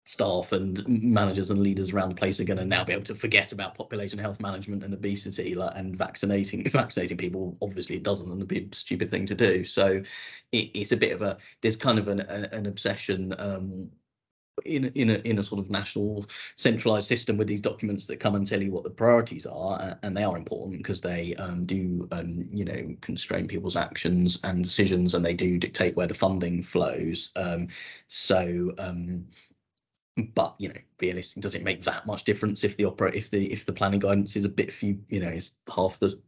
staff 0.05 0.53
and 0.53 0.87
managers 0.87 1.51
and 1.51 1.61
leaders 1.61 1.93
around 1.93 2.11
the 2.11 2.15
place 2.15 2.39
are 2.39 2.45
going 2.45 2.59
to 2.59 2.65
now 2.65 2.85
be 2.85 2.93
able 2.93 3.03
to 3.03 3.15
forget 3.15 3.51
about 3.51 3.75
population 3.75 4.21
health 4.21 4.39
management 4.39 4.85
and 4.85 4.95
obesity 4.95 5.55
like, 5.57 5.73
and 5.75 5.97
vaccinating 5.97 6.69
vaccinating 6.71 7.17
people? 7.17 7.57
Obviously 7.63 7.97
it 7.97 8.03
doesn't 8.03 8.31
and 8.31 8.37
it'd 8.37 8.49
be 8.49 8.69
a 8.71 8.75
stupid 8.75 9.11
thing 9.11 9.25
to 9.27 9.35
do. 9.35 9.65
So 9.65 10.03
it, 10.53 10.71
it's 10.75 10.93
a 10.93 10.97
bit 10.99 11.13
of 11.13 11.23
a 11.23 11.39
there's 11.63 11.77
kind 11.77 11.99
of 11.99 12.09
an, 12.09 12.21
an 12.21 12.67
obsession 12.67 13.35
um, 13.39 13.91
in 14.65 14.87
in 14.95 15.11
a 15.11 15.15
in 15.25 15.39
a 15.39 15.43
sort 15.43 15.59
of 15.59 15.71
national 15.71 16.25
centralized 16.57 17.07
system 17.07 17.37
with 17.37 17.47
these 17.47 17.61
documents 17.61 18.07
that 18.07 18.21
come 18.21 18.35
and 18.35 18.47
tell 18.47 18.63
you 18.63 18.73
what 18.73 18.85
the 18.85 18.91
priorities 18.91 19.47
are 19.47 19.99
and 20.03 20.17
they 20.17 20.25
are 20.25 20.37
important 20.37 20.79
because 20.79 21.01
they 21.01 21.35
um, 21.37 21.65
do 21.65 22.09
um, 22.13 22.49
you 22.53 22.65
know 22.65 22.97
constrain 23.01 23.47
people's 23.47 23.77
actions 23.77 24.39
and 24.45 24.65
decisions 24.65 25.15
and 25.15 25.25
they 25.25 25.35
do 25.35 25.59
dictate 25.59 25.97
where 25.97 26.07
the 26.07 26.15
funding 26.15 26.63
flows. 26.63 27.33
Um, 27.37 27.69
so 28.09 28.73
um, 28.79 29.27
but 30.35 30.55
you 30.59 30.69
know 30.69 30.81
realistic 31.01 31.43
does 31.43 31.55
it 31.55 31.63
make 31.63 31.83
that 31.83 32.07
much 32.07 32.25
difference 32.25 32.65
if 32.65 32.77
the 32.77 32.87
opera 32.87 33.13
if 33.15 33.29
the 33.31 33.53
if 33.53 33.67
the 33.67 33.73
planning 33.73 34.01
guidance 34.01 34.37
is 34.37 34.45
a 34.45 34.49
bit 34.49 34.73
few 34.73 34.99
you 35.09 35.21
know 35.21 35.29
is 35.29 35.55
half 35.75 35.99
the 35.99 36.19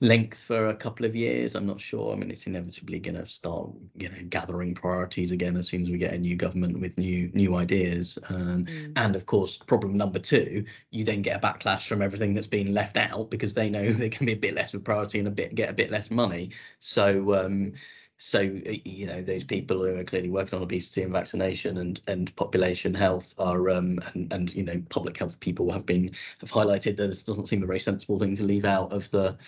length 0.00 0.38
for 0.38 0.68
a 0.68 0.76
couple 0.76 1.04
of 1.04 1.16
years. 1.16 1.54
I'm 1.54 1.66
not 1.66 1.80
sure. 1.80 2.12
I 2.12 2.16
mean, 2.16 2.30
it's 2.30 2.46
inevitably 2.46 3.00
going 3.00 3.16
to 3.16 3.26
start, 3.26 3.70
you 3.96 4.08
know, 4.08 4.18
gathering 4.28 4.74
priorities 4.74 5.32
again 5.32 5.56
as 5.56 5.68
soon 5.68 5.82
as 5.82 5.90
we 5.90 5.98
get 5.98 6.14
a 6.14 6.18
new 6.18 6.36
government 6.36 6.80
with 6.80 6.96
new 6.98 7.30
new 7.34 7.56
ideas. 7.56 8.18
Um, 8.28 8.66
mm. 8.66 8.92
And 8.96 9.16
of 9.16 9.26
course, 9.26 9.58
problem 9.58 9.96
number 9.96 10.18
two, 10.18 10.64
you 10.90 11.04
then 11.04 11.22
get 11.22 11.36
a 11.36 11.40
backlash 11.40 11.88
from 11.88 12.02
everything 12.02 12.34
that's 12.34 12.46
been 12.46 12.74
left 12.74 12.96
out 12.96 13.30
because 13.30 13.54
they 13.54 13.70
know 13.70 13.92
they 13.92 14.10
can 14.10 14.26
be 14.26 14.32
a 14.32 14.36
bit 14.36 14.54
less 14.54 14.74
of 14.74 14.80
a 14.80 14.84
priority 14.84 15.18
and 15.18 15.28
a 15.28 15.32
bit 15.32 15.54
get 15.54 15.70
a 15.70 15.74
bit 15.74 15.90
less 15.90 16.10
money. 16.10 16.50
So. 16.78 17.34
Um, 17.34 17.72
so 18.20 18.40
you 18.40 19.06
know 19.06 19.22
those 19.22 19.44
people 19.44 19.78
who 19.78 19.96
are 19.96 20.02
clearly 20.02 20.28
working 20.28 20.56
on 20.56 20.62
obesity 20.64 21.02
and 21.02 21.12
vaccination 21.12 21.78
and 21.78 22.00
and 22.08 22.34
population 22.34 22.92
health 22.92 23.32
are 23.38 23.70
um 23.70 24.00
and, 24.12 24.32
and 24.32 24.54
you 24.56 24.64
know 24.64 24.82
public 24.88 25.16
health 25.16 25.38
people 25.38 25.70
have 25.70 25.86
been 25.86 26.10
have 26.40 26.50
highlighted 26.50 26.96
that 26.96 27.06
this 27.06 27.22
doesn't 27.22 27.46
seem 27.46 27.62
a 27.62 27.66
very 27.66 27.78
sensible 27.78 28.18
thing 28.18 28.34
to 28.34 28.42
leave 28.42 28.64
out 28.64 28.92
of 28.92 29.08
the 29.12 29.38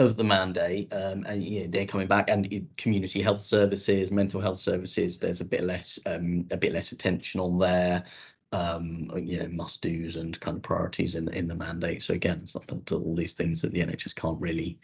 of 0.00 0.16
the 0.16 0.24
mandate, 0.24 0.92
um, 0.92 1.24
and 1.28 1.42
you 1.44 1.62
know, 1.62 1.68
they're 1.68 1.86
coming 1.86 2.08
back, 2.08 2.30
and 2.30 2.68
community 2.76 3.22
health 3.22 3.40
services, 3.40 4.10
mental 4.10 4.40
health 4.40 4.58
services, 4.58 5.18
there's 5.20 5.40
a 5.40 5.44
bit 5.44 5.64
less 5.64 5.98
um, 6.06 6.46
a 6.50 6.56
bit 6.56 6.72
less 6.72 6.92
attention 6.92 7.40
on 7.40 7.58
there. 7.58 8.04
um, 8.52 9.10
you 9.16 9.38
know, 9.38 9.48
must 9.48 9.80
dos 9.82 10.16
and 10.16 10.38
kind 10.40 10.56
of 10.56 10.62
priorities 10.62 11.14
in 11.14 11.28
in 11.34 11.46
the 11.48 11.54
mandate. 11.54 12.02
So 12.02 12.14
again, 12.14 12.40
it's 12.42 12.54
not 12.56 12.92
all 12.92 13.14
these 13.14 13.34
things 13.34 13.62
that 13.62 13.72
the 13.72 13.80
NHS 13.80 14.14
can't 14.16 14.40
really 14.40 14.78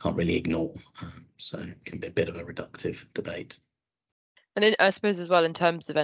can't 0.00 0.16
really 0.16 0.36
ignore. 0.36 0.74
Um, 1.02 1.26
so 1.36 1.58
it 1.58 1.84
can 1.84 1.98
be 1.98 2.08
a 2.08 2.10
bit 2.12 2.28
of 2.28 2.36
a 2.36 2.44
reductive 2.44 3.04
debate. 3.14 3.58
And 4.56 4.64
in, 4.64 4.74
I 4.80 4.90
suppose 4.90 5.18
as 5.18 5.28
well 5.28 5.44
in 5.44 5.54
terms 5.54 5.90
of 5.90 5.96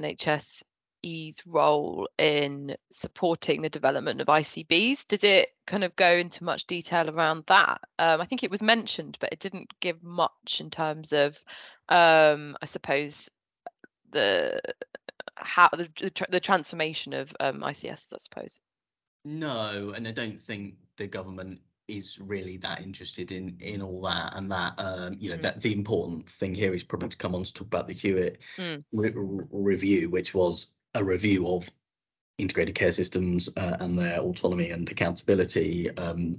NHSE's 1.07 1.47
role 1.47 2.09
in 2.19 2.77
supporting 2.91 3.63
the 3.63 3.69
development 3.69 4.21
of 4.21 4.27
ICBs, 4.27 5.07
did 5.09 5.25
it 5.25 5.49
kind 5.67 5.85
of 5.85 5.95
go 5.97 6.13
into 6.13 6.45
much 6.45 6.67
detail 6.67 7.09
around 7.09 7.45
that? 7.47 7.81
Um, 7.99 8.21
I 8.21 8.25
think 8.25 8.43
it 8.43 8.51
was 8.51 8.63
mentioned, 8.63 9.17
but 9.21 9.33
it 9.33 9.41
didn't 9.41 9.73
give 9.81 10.03
much 10.03 10.61
in 10.61 10.71
terms 10.71 11.13
of, 11.13 11.43
um, 11.89 12.57
I 12.61 12.67
suppose, 12.67 13.31
the 14.11 14.61
how 15.37 15.69
the, 15.73 15.89
the, 16.01 16.27
the 16.31 16.41
transformation 16.41 17.13
of 17.13 17.35
um, 17.41 17.61
ICS, 17.61 18.13
I 18.15 18.19
suppose. 18.19 18.59
No, 19.25 19.93
and 19.95 20.07
I 20.09 20.13
don't 20.13 20.41
think 20.41 20.75
the 20.97 21.07
government 21.07 21.61
is 21.89 22.19
really 22.19 22.57
that 22.57 22.83
interested 22.83 23.31
in 23.31 23.57
in 23.61 23.81
all 23.81 24.01
that 24.01 24.33
and 24.35 24.51
that 24.51 24.75
um 24.79 25.17
you 25.21 25.31
know 25.31 25.37
mm. 25.37 25.43
that 25.43 25.61
the 25.63 25.73
important 25.73 26.29
thing 26.29 26.53
here 26.53 26.75
is 26.75 26.83
probably 26.83 27.09
to 27.09 27.17
come 27.17 27.33
on 27.33 27.45
to 27.45 27.53
talk 27.53 27.69
about 27.69 27.87
the 27.87 27.95
Hewitt 27.95 28.41
mm. 28.57 28.83
re- 28.93 29.13
review 29.53 30.11
which 30.11 30.35
was 30.35 30.67
a 30.97 31.05
review 31.05 31.47
of 31.49 31.69
integrated 32.39 32.75
care 32.75 32.93
systems 32.93 33.49
uh, 33.57 33.77
and 33.81 33.99
their 33.99 34.21
autonomy 34.21 34.71
and 34.71 34.91
accountability 34.91 35.91
um 35.97 36.37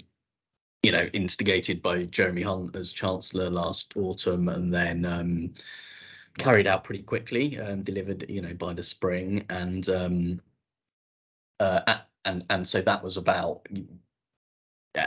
you 0.83 0.91
know 0.91 1.09
instigated 1.13 1.81
by 1.81 2.03
Jeremy 2.03 2.43
Hunt 2.43 2.75
as 2.75 2.91
chancellor 2.91 3.49
last 3.49 3.93
autumn 3.95 4.47
and 4.49 4.71
then 4.73 5.05
um 5.05 5.53
carried 6.37 6.67
out 6.67 6.83
pretty 6.83 7.03
quickly, 7.03 7.59
um, 7.59 7.81
delivered, 7.81 8.29
you 8.29 8.41
know, 8.41 8.53
by 8.53 8.73
the 8.73 8.83
spring, 8.83 9.45
and 9.49 9.89
um, 9.89 10.41
uh, 11.59 11.97
and 12.25 12.45
and 12.49 12.67
so 12.67 12.81
that 12.81 13.03
was 13.03 13.17
about. 13.17 13.67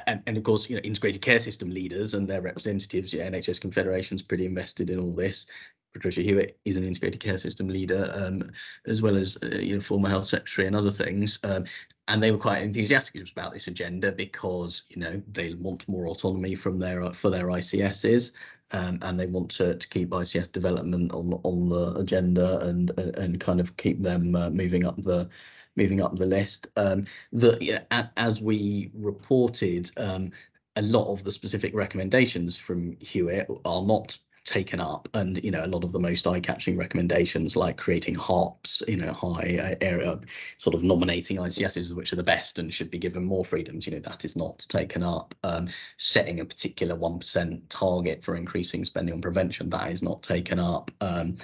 And, 0.07 0.23
and 0.27 0.37
of 0.37 0.45
course, 0.45 0.71
you 0.71 0.77
know, 0.77 0.83
integrated 0.83 1.21
care 1.21 1.41
system 1.41 1.69
leaders 1.69 2.15
and 2.15 2.29
their 2.29 2.43
representatives, 2.43 3.13
yeah, 3.13 3.29
NHS 3.29 3.61
Confederation's 3.61 4.23
pretty 4.23 4.47
invested 4.47 4.89
in 4.89 5.01
all 5.01 5.13
this. 5.13 5.47
Patricia 5.93 6.23
Hewitt 6.23 6.59
is 6.65 6.77
an 6.77 6.85
integrated 6.85 7.21
care 7.21 7.39
system 7.39 7.69
leader, 7.69 8.11
um, 8.15 8.51
as 8.87 9.03
well 9.03 9.17
as 9.17 9.37
uh, 9.43 9.57
you 9.57 9.75
know 9.75 9.81
former 9.81 10.09
health 10.09 10.27
secretary 10.27 10.67
and 10.67 10.77
other 10.77 10.91
things. 10.91 11.39
Um, 11.43 11.65
and 12.09 12.23
they 12.23 12.33
were 12.33 12.39
quite 12.39 12.63
enthusiastic 12.63 13.31
about 13.31 13.53
this 13.53 13.69
agenda 13.69 14.13
because 14.13 14.85
you 14.89 15.01
know 15.01 15.23
they 15.33 15.55
want 15.55 15.89
more 15.89 16.09
autonomy 16.09 16.55
from 16.55 16.79
their 16.79 17.13
for 17.13 17.31
their 17.31 17.47
ICSs 17.47 18.33
um, 18.73 18.99
and 19.03 19.19
they 19.19 19.27
want 19.27 19.51
to, 19.53 19.75
to 19.77 19.89
keep 19.89 20.11
ICS 20.11 20.53
development 20.53 21.13
on 21.13 21.33
on 21.45 21.69
the 21.69 21.95
agenda 21.99 22.61
and 22.61 22.91
and 22.99 23.41
kind 23.41 23.61
of 23.61 23.77
keep 23.77 24.03
them 24.03 24.35
uh, 24.35 24.51
moving 24.51 24.85
up 24.85 25.01
the 25.03 25.29
moving 25.77 26.01
up 26.01 26.17
the 26.17 26.27
list. 26.27 26.69
Um, 26.77 27.07
the 27.33 27.85
as 28.17 28.41
we 28.41 28.91
reported, 28.95 29.91
um, 29.97 30.31
a 30.77 30.83
lot 30.83 31.11
of 31.11 31.25
the 31.25 31.33
specific 31.33 31.75
recommendations 31.75 32.57
from 32.57 32.97
Hewitt 33.01 33.49
are 33.65 33.83
not 33.83 34.19
taken 34.45 34.81
up. 34.81 35.09
And 35.15 35.43
you 35.43 35.51
know 35.51 35.65
a 35.65 35.67
lot 35.67 35.85
of 35.85 35.93
the 35.93 35.99
most 35.99 36.27
eye-catching 36.27 36.77
recommendations 36.77 37.57
like 37.57 37.77
creating 37.77 38.15
harps 38.15 38.83
you 38.89 38.97
know 38.97 39.13
high 39.13 39.57
uh, 39.61 39.75
area 39.81 40.19
sort 40.59 40.75
of 40.75 40.83
nominating 40.83 41.39
ICSs 41.39 41.95
which 41.95 42.13
are 42.13 42.17
the 42.17 42.23
best 42.23 42.59
and 42.59 42.73
should 42.73 42.91
be 42.91 42.99
given 42.99 43.25
more 43.25 43.45
freedoms 43.45 43.87
you 43.87 43.93
know 43.93 44.01
that 44.01 44.25
is 44.25 44.37
not 44.37 44.59
taken 44.69 45.03
up. 45.03 45.35
Um, 45.43 45.69
setting 45.97 46.41
a 46.41 46.45
particular 46.45 46.97
1% 46.97 47.63
target 47.69 48.23
for 48.23 48.37
increasing 48.37 48.85
spending 48.85 49.15
on 49.15 49.21
prevention 49.21 49.71
that 49.71 49.91
is 49.91 50.03
not 50.03 50.23
taken 50.23 50.59
up. 50.59 50.91
Um, 51.01 51.37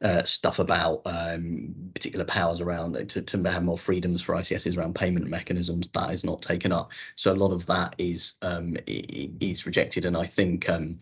uh, 0.00 0.22
stuff 0.22 0.60
about 0.60 1.02
um, 1.06 1.74
particular 1.92 2.24
powers 2.24 2.60
around 2.60 2.94
to, 3.08 3.20
to 3.20 3.42
have 3.50 3.64
more 3.64 3.78
freedoms 3.78 4.22
for 4.22 4.34
ICSs 4.36 4.76
around 4.76 4.94
payment 4.94 5.26
mechanisms 5.26 5.88
that 5.88 6.12
is 6.12 6.22
not 6.24 6.40
taken 6.40 6.70
up. 6.70 6.92
So 7.16 7.32
a 7.32 7.34
lot 7.34 7.50
of 7.50 7.66
that 7.66 7.96
is 7.98 8.34
um, 8.42 8.76
is 8.86 9.66
rejected. 9.66 10.04
And 10.04 10.16
I 10.16 10.26
think 10.26 10.68
um, 10.68 11.00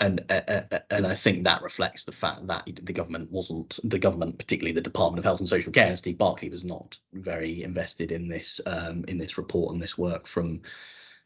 and 0.00 0.24
uh, 0.30 0.40
uh, 0.48 0.62
uh, 0.72 0.78
and 0.90 1.06
I 1.06 1.14
think 1.14 1.44
that 1.44 1.62
reflects 1.62 2.04
the 2.04 2.12
fact 2.12 2.46
that 2.46 2.80
the 2.82 2.92
government 2.92 3.30
wasn't 3.30 3.78
the 3.84 3.98
government, 3.98 4.38
particularly 4.38 4.72
the 4.72 4.80
Department 4.80 5.18
of 5.18 5.24
Health 5.24 5.40
and 5.40 5.48
Social 5.48 5.72
Care, 5.72 5.86
and 5.86 5.98
Steve 5.98 6.18
Barclay 6.18 6.48
was 6.48 6.64
not 6.64 6.98
very 7.12 7.62
invested 7.62 8.10
in 8.10 8.26
this 8.26 8.60
um, 8.66 9.04
in 9.08 9.18
this 9.18 9.36
report 9.36 9.72
and 9.72 9.82
this 9.82 9.98
work 9.98 10.26
from 10.26 10.62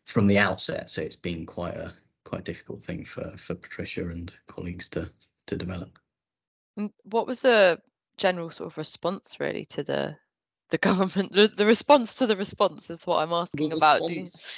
from 0.05 0.27
the 0.27 0.39
outset. 0.39 0.91
So 0.91 1.03
it's 1.03 1.17
been 1.17 1.47
quite 1.47 1.75
a 1.75 1.95
quite 2.25 2.41
a 2.41 2.45
difficult 2.45 2.83
thing 2.83 3.05
for 3.05 3.33
for 3.37 3.55
Patricia 3.55 4.09
and 4.09 4.33
colleagues 4.49 4.89
to 4.91 5.09
to 5.47 5.57
develop. 5.57 5.99
What 7.05 7.29
was 7.29 7.43
the 7.43 7.81
general 8.17 8.51
sort 8.51 8.73
of 8.73 8.79
response 8.79 9.39
really 9.39 9.65
to 9.67 9.85
the 9.85 10.17
the 10.71 10.79
government 10.79 11.33
the, 11.33 11.49
the 11.49 11.67
response 11.67 12.15
to 12.15 12.27
the 12.27 12.37
response 12.37 12.89
is 12.91 13.07
what 13.07 13.19
i'm 13.19 13.33
asking 13.33 13.69
the 13.69 13.77
about 13.77 14.01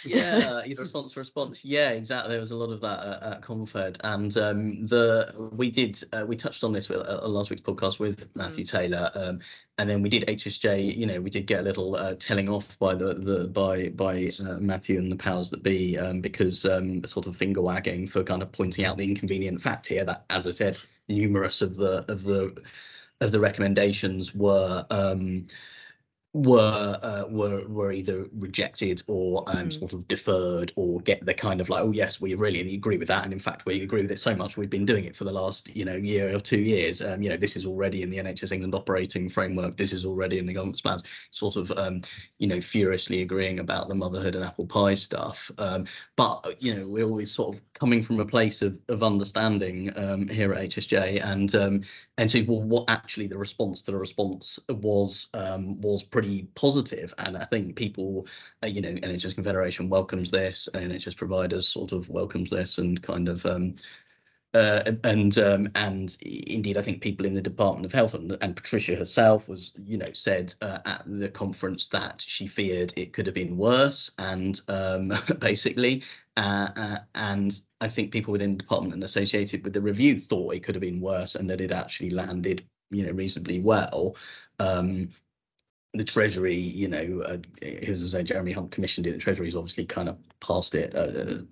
yeah 0.05 0.63
the 0.67 0.75
response 0.79 1.13
to 1.13 1.21
response. 1.21 1.65
Yeah 1.65 1.91
exactly. 1.91 2.33
There 2.33 2.41
was 2.41 2.53
a 2.53 2.57
lot 2.57 2.71
of 2.71 2.81
that 2.81 3.05
at, 3.05 3.23
at 3.23 3.43
confed 3.43 3.99
and 4.05 4.37
um, 4.39 4.87
the 4.87 5.35
we 5.53 5.71
did 5.71 6.03
uh, 6.13 6.25
we 6.27 6.37
touched 6.37 6.65
on 6.65 6.73
this 6.73 6.89
with 6.89 7.01
uh, 7.07 7.27
last 7.27 7.51
week's 7.51 7.63
podcast 7.63 7.99
with 7.99 8.29
matthew 8.35 8.65
mm. 8.65 8.71
taylor 8.71 9.11
um, 9.15 9.41
and 9.79 9.91
then 9.91 10.03
we 10.03 10.09
did 10.09 10.25
hsj 10.27 10.97
you 10.97 11.07
know 11.07 11.21
we 11.21 11.31
did 11.31 11.47
get 11.47 11.61
a 11.61 11.63
little 11.63 11.97
uh, 11.97 12.15
telling 12.19 12.49
off 12.49 12.79
by 12.79 12.95
the 12.95 13.15
the 13.15 13.49
by 13.49 13.89
by 13.91 14.31
uh, 14.41 14.59
matthew 14.59 14.99
and 14.99 15.11
the 15.11 15.17
powers 15.17 15.51
that 15.51 15.63
be 15.63 15.99
um, 15.99 16.21
because 16.21 16.65
um, 16.65 17.05
sort 17.05 17.27
of 17.27 17.37
finger 17.37 17.61
wagging 17.61 18.07
for 18.07 18.23
kind 18.23 18.43
of 18.43 18.53
pointing 18.53 18.85
out 18.85 18.97
the 18.97 19.05
inconvenient 19.05 19.61
fact 19.61 19.87
here 19.87 20.05
that 20.05 20.25
as 20.31 20.47
i 20.47 20.51
said 20.51 20.79
numerous 21.09 21.63
of 21.63 21.77
the 21.77 22.11
of 22.11 22.23
the 22.23 22.55
of 23.21 23.33
the 23.33 23.41
recommendations 23.41 24.35
were 24.35 24.85
um, 24.91 25.47
were 26.37 26.99
uh, 27.03 27.25
were 27.29 27.67
were 27.67 27.93
either 27.93 28.27
rejected 28.35 29.03
or 29.07 29.43
um, 29.47 29.69
mm. 29.69 29.73
sort 29.73 29.95
of 29.95 30.07
deferred 30.07 30.71
or 30.77 31.01
get 31.01 31.25
the 31.25 31.33
kind 31.33 31.63
of 31.63 31.71
like 31.71 31.83
oh 31.83 31.93
yes 31.93 32.21
we 32.21 32.35
really 32.35 32.75
agree 32.75 32.99
with 32.99 33.09
that 33.09 33.25
and 33.25 33.33
in 33.33 33.39
fact 33.39 33.65
we 33.65 33.81
agree 33.83 34.03
with 34.03 34.11
it 34.11 34.19
so 34.19 34.37
much 34.37 34.59
we've 34.59 34.69
been 34.69 34.85
doing 34.85 35.07
it 35.07 35.17
for 35.17 35.25
the 35.25 35.33
last 35.33 35.75
you 35.75 35.85
know 35.85 35.97
year 35.97 36.35
or 36.35 36.39
two 36.39 36.59
years 36.59 37.01
um, 37.01 37.23
you 37.23 37.31
know 37.31 37.39
this 37.39 37.57
is 37.57 37.65
already 37.65 38.03
in 38.03 38.11
the 38.11 38.19
NHS 38.19 38.53
England 38.53 38.75
operating 38.75 39.31
framework 39.31 39.77
this 39.77 39.95
is 39.95 40.05
already 40.05 40.39
in 40.39 40.45
the 40.45 40.53
government's 40.53 40.83
plans 40.83 41.03
sort 41.31 41.57
of 41.57 41.71
um, 41.73 42.03
you 42.39 42.47
know 42.47 42.61
furiously 42.61 43.23
agreeing 43.23 43.61
about 43.61 43.89
the 43.89 43.95
motherhood 43.95 44.35
and 44.35 44.45
apple 44.45 44.67
pie 44.67 44.95
stuff 44.95 45.51
um, 45.57 45.87
but 46.17 46.57
you 46.61 46.75
know 46.75 46.87
we're 46.87 47.05
always 47.05 47.31
sort 47.31 47.57
of 47.57 47.63
coming 47.73 48.03
from 48.03 48.21
a 48.21 48.27
place 48.27 48.61
of, 48.61 48.79
of 48.89 49.03
understanding 49.03 49.91
um, 49.97 50.29
here 50.29 50.53
at 50.53 50.69
HSJ 50.69 51.25
and 51.25 51.55
um, 51.55 51.83
and 52.19 52.31
so 52.31 52.43
well 52.47 52.63
what 52.63 52.85
actually 52.89 53.27
the 53.27 53.39
response 53.39 53.83
to 53.83 53.91
the 53.91 53.99
response 53.99 54.59
was 54.69 55.29
was 55.33 56.03
pretty 56.03 56.27
pretty 56.27 56.49
positive, 56.55 57.15
and 57.19 57.37
I 57.37 57.45
think 57.45 57.77
people, 57.77 58.27
uh, 58.63 58.67
you 58.67 58.81
know, 58.81 58.89
NHS 58.89 59.35
Confederation 59.35 59.89
welcomes 59.89 60.31
this, 60.31 60.69
and 60.75 60.91
NHS 60.91 61.17
providers 61.17 61.69
sort 61.69 61.93
of 61.93 62.09
welcomes 62.09 62.51
this, 62.51 62.79
and 62.79 63.01
kind 63.03 63.29
of. 63.29 63.45
Um, 63.47 63.75
uh, 64.55 64.93
and 65.05 65.39
um, 65.39 65.69
and 65.75 66.17
indeed, 66.23 66.79
I 66.79 66.83
think 66.83 67.03
people 67.03 67.27
in 67.27 67.35
the 67.35 67.43
Department 67.43 67.85
of 67.85 67.93
Health 67.93 68.15
and, 68.15 68.39
and 68.41 68.57
Patricia 68.57 68.97
herself 68.97 69.51
was, 69.51 69.73
you 69.85 69.99
know, 69.99 70.11
said 70.15 70.55
uh, 70.63 70.79
at 70.87 71.03
the 71.07 71.29
conference 71.29 71.89
that 71.89 72.23
she 72.23 72.47
feared 72.47 72.95
it 72.97 73.13
could 73.13 73.27
have 73.27 73.35
been 73.35 73.59
worse, 73.59 74.13
and 74.19 74.59
um, 74.69 75.13
basically, 75.41 76.05
uh, 76.39 76.69
uh, 76.75 76.99
and 77.15 77.61
I 77.81 77.89
think 77.89 78.13
people 78.13 78.33
within 78.33 78.53
the 78.53 78.59
department 78.59 78.95
and 78.95 79.05
associated 79.05 79.63
with 79.63 79.73
the 79.73 79.81
review 79.81 80.19
thought 80.19 80.55
it 80.55 80.61
could 80.63 80.75
have 80.75 80.83
been 80.83 81.01
worse, 81.01 81.35
and 81.35 81.49
that 81.51 81.61
it 81.61 81.73
actually 81.73 82.11
landed, 82.11 82.67
you 82.91 83.05
know, 83.05 83.13
reasonably 83.13 83.61
well. 83.61 84.17
Um, 84.59 85.11
the 85.95 86.05
Treasury, 86.05 86.57
you 86.57 86.89
know, 86.89 87.23
uh, 87.27 87.39
as 87.63 88.03
I 88.03 88.19
say, 88.19 88.23
Jeremy 88.23 88.53
Hunt 88.53 88.71
commissioned 88.71 89.07
it. 89.07 89.13
The 89.13 89.19
Treasury's 89.19 89.55
obviously 89.55 89.87
kind 89.87 90.09
of 90.09 90.19
passed 90.41 90.75
it, 90.75 90.95
uh, 90.95 91.43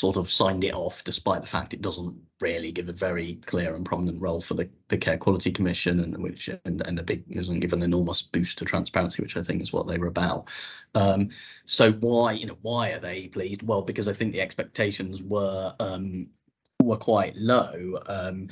sort 0.00 0.16
of 0.16 0.30
signed 0.30 0.64
it 0.64 0.74
off, 0.74 1.04
despite 1.04 1.42
the 1.42 1.46
fact 1.46 1.74
it 1.74 1.82
doesn't 1.82 2.16
really 2.40 2.72
give 2.72 2.88
a 2.88 2.92
very 2.92 3.34
clear 3.44 3.74
and 3.74 3.84
prominent 3.84 4.18
role 4.20 4.40
for 4.40 4.54
the, 4.54 4.66
the 4.88 4.96
Care 4.96 5.18
Quality 5.18 5.52
Commission, 5.52 6.00
and 6.00 6.16
which 6.16 6.48
and, 6.64 6.86
and 6.86 6.98
a 6.98 7.02
big 7.02 7.30
doesn't 7.30 7.60
give 7.60 7.74
an 7.74 7.82
enormous 7.82 8.22
boost 8.22 8.56
to 8.58 8.64
transparency, 8.64 9.22
which 9.22 9.36
I 9.36 9.42
think 9.42 9.60
is 9.60 9.74
what 9.74 9.86
they 9.86 9.98
were 9.98 10.06
about. 10.06 10.48
Um, 10.94 11.28
so 11.66 11.92
why, 11.92 12.32
you 12.32 12.46
know, 12.46 12.56
why 12.62 12.92
are 12.92 12.98
they 12.98 13.28
pleased? 13.28 13.62
Well, 13.62 13.82
because 13.82 14.08
I 14.08 14.14
think 14.14 14.32
the 14.32 14.40
expectations 14.40 15.22
were 15.22 15.74
um, 15.78 16.28
were 16.82 16.96
quite 16.96 17.36
low. 17.36 17.98
Um, 18.06 18.48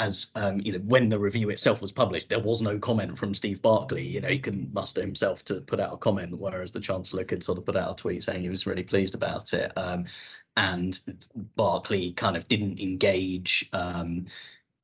as 0.00 0.28
um, 0.34 0.60
you 0.64 0.72
know, 0.72 0.78
when 0.78 1.10
the 1.10 1.18
review 1.18 1.50
itself 1.50 1.82
was 1.82 1.92
published, 1.92 2.30
there 2.30 2.40
was 2.40 2.62
no 2.62 2.78
comment 2.78 3.18
from 3.18 3.34
Steve 3.34 3.60
Barclay. 3.60 4.02
You 4.02 4.22
know, 4.22 4.28
he 4.28 4.38
couldn't 4.38 4.72
muster 4.72 5.02
himself 5.02 5.44
to 5.44 5.60
put 5.60 5.78
out 5.78 5.92
a 5.92 5.98
comment, 5.98 6.40
whereas 6.40 6.72
the 6.72 6.80
Chancellor 6.80 7.22
could 7.22 7.44
sort 7.44 7.58
of 7.58 7.66
put 7.66 7.76
out 7.76 7.92
a 7.92 7.94
tweet 7.94 8.24
saying 8.24 8.42
he 8.42 8.48
was 8.48 8.66
really 8.66 8.82
pleased 8.82 9.14
about 9.14 9.52
it. 9.52 9.70
Um, 9.76 10.06
and 10.56 10.98
Barclay 11.54 12.12
kind 12.12 12.36
of 12.36 12.48
didn't 12.48 12.80
engage 12.80 13.68
um, 13.74 14.26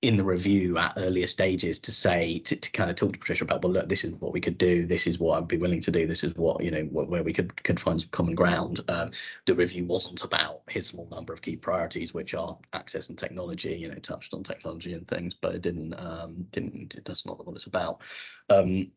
in 0.03 0.17
the 0.17 0.25
review 0.25 0.77
at 0.77 0.93
earlier 0.99 1.27
stages 1.27 1.79
to 1.79 1.91
say 1.91 2.39
to, 2.41 2.55
to 2.55 2.71
kind 2.73 2.91
of 2.91 2.97
talk 2.97 3.15
to 3.15 3.19
Patricia 3.19 3.45
about 3.45 3.63
well 3.65 3.73
look 3.73 3.89
this 3.89 4.05
is 4.05 4.13
what 4.15 4.33
we 4.33 4.41
could 4.41 4.59
do. 4.59 4.87
This 4.87 5.07
is 5.07 5.19
what 5.19 5.39
I'd 5.39 5.49
be 5.49 5.57
willing 5.57 5.81
to 5.81 5.91
do. 5.91 6.07
This 6.07 6.23
is 6.23 6.35
what 6.35 6.63
you 6.63 6.71
know 6.71 6.83
where 6.85 7.23
we 7.23 7.33
could 7.33 7.63
could 7.65 7.81
find 7.81 8.01
some 8.01 8.11
common 8.11 8.35
ground. 8.35 8.81
Um, 8.89 9.13
the 9.47 9.55
review 9.55 9.85
wasn't 9.87 10.23
about 10.23 10.63
his 10.69 10.87
small 10.87 11.09
number 11.11 11.33
of 11.33 11.41
key 11.41 11.57
priorities 11.57 12.13
which 12.13 12.35
are 12.35 12.59
access 12.75 13.09
and 13.09 13.19
technology 13.19 13.75
you 13.75 13.89
know 13.89 13.95
touched 13.97 14.35
on 14.35 14.43
technology 14.43 14.93
and 14.93 15.09
things 15.09 15.35
but 15.35 15.55
it 15.55 15.63
didn't 15.63 15.95
um 15.95 16.47
didn't 16.51 16.97
that's 17.05 17.25
not 17.25 17.45
what 17.47 17.57
it's 17.57 17.67
about. 17.67 18.03
Um 18.51 18.93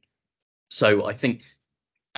so 0.69 1.07
I 1.07 1.13
think 1.13 1.43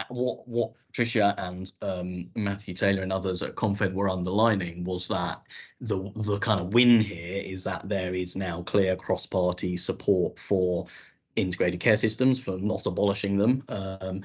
what 0.09 0.47
what 0.47 0.71
Patricia 0.87 1.33
and 1.37 1.71
um, 1.81 2.29
Matthew 2.35 2.73
Taylor 2.73 3.01
and 3.01 3.13
others 3.13 3.41
at 3.41 3.55
Confed 3.55 3.93
were 3.93 4.09
underlining 4.09 4.83
was 4.83 5.07
that 5.07 5.41
the 5.79 6.11
the 6.15 6.37
kind 6.39 6.59
of 6.59 6.73
win 6.73 6.99
here 6.99 7.41
is 7.41 7.63
that 7.63 7.87
there 7.87 8.13
is 8.13 8.35
now 8.35 8.61
clear 8.63 8.95
cross-party 8.95 9.77
support 9.77 10.37
for 10.37 10.85
integrated 11.35 11.79
care 11.79 11.97
systems 11.97 12.39
for 12.39 12.57
not 12.57 12.85
abolishing 12.85 13.37
them. 13.37 13.63
Um, 13.69 14.23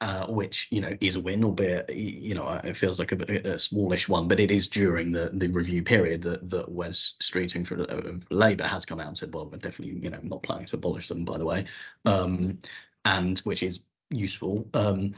uh, 0.00 0.26
which 0.28 0.68
you 0.70 0.80
know 0.80 0.96
is 1.00 1.16
a 1.16 1.20
win, 1.20 1.42
albeit 1.44 1.90
you 1.92 2.34
know 2.34 2.48
it 2.62 2.76
feels 2.76 3.00
like 3.00 3.10
a, 3.10 3.54
a, 3.54 3.58
smallish 3.58 4.08
one, 4.08 4.28
but 4.28 4.38
it 4.38 4.50
is 4.50 4.68
during 4.68 5.10
the 5.10 5.30
the 5.34 5.48
review 5.48 5.82
period 5.82 6.22
that 6.22 6.48
that 6.48 6.70
Wes 6.70 7.14
Streeting 7.20 7.66
for 7.66 7.80
uh, 7.80 8.12
Labour 8.30 8.64
has 8.64 8.84
come 8.84 9.00
out 9.00 9.08
and 9.08 9.18
said, 9.18 9.34
well, 9.34 9.46
we're 9.46 9.58
definitely 9.58 10.00
you 10.00 10.10
know 10.10 10.20
not 10.22 10.44
planning 10.44 10.66
to 10.66 10.76
abolish 10.76 11.08
them, 11.08 11.24
by 11.24 11.36
the 11.36 11.44
way, 11.44 11.64
um, 12.04 12.58
and 13.04 13.40
which 13.40 13.64
is 13.64 13.80
useful. 14.10 14.68
Um, 14.74 15.14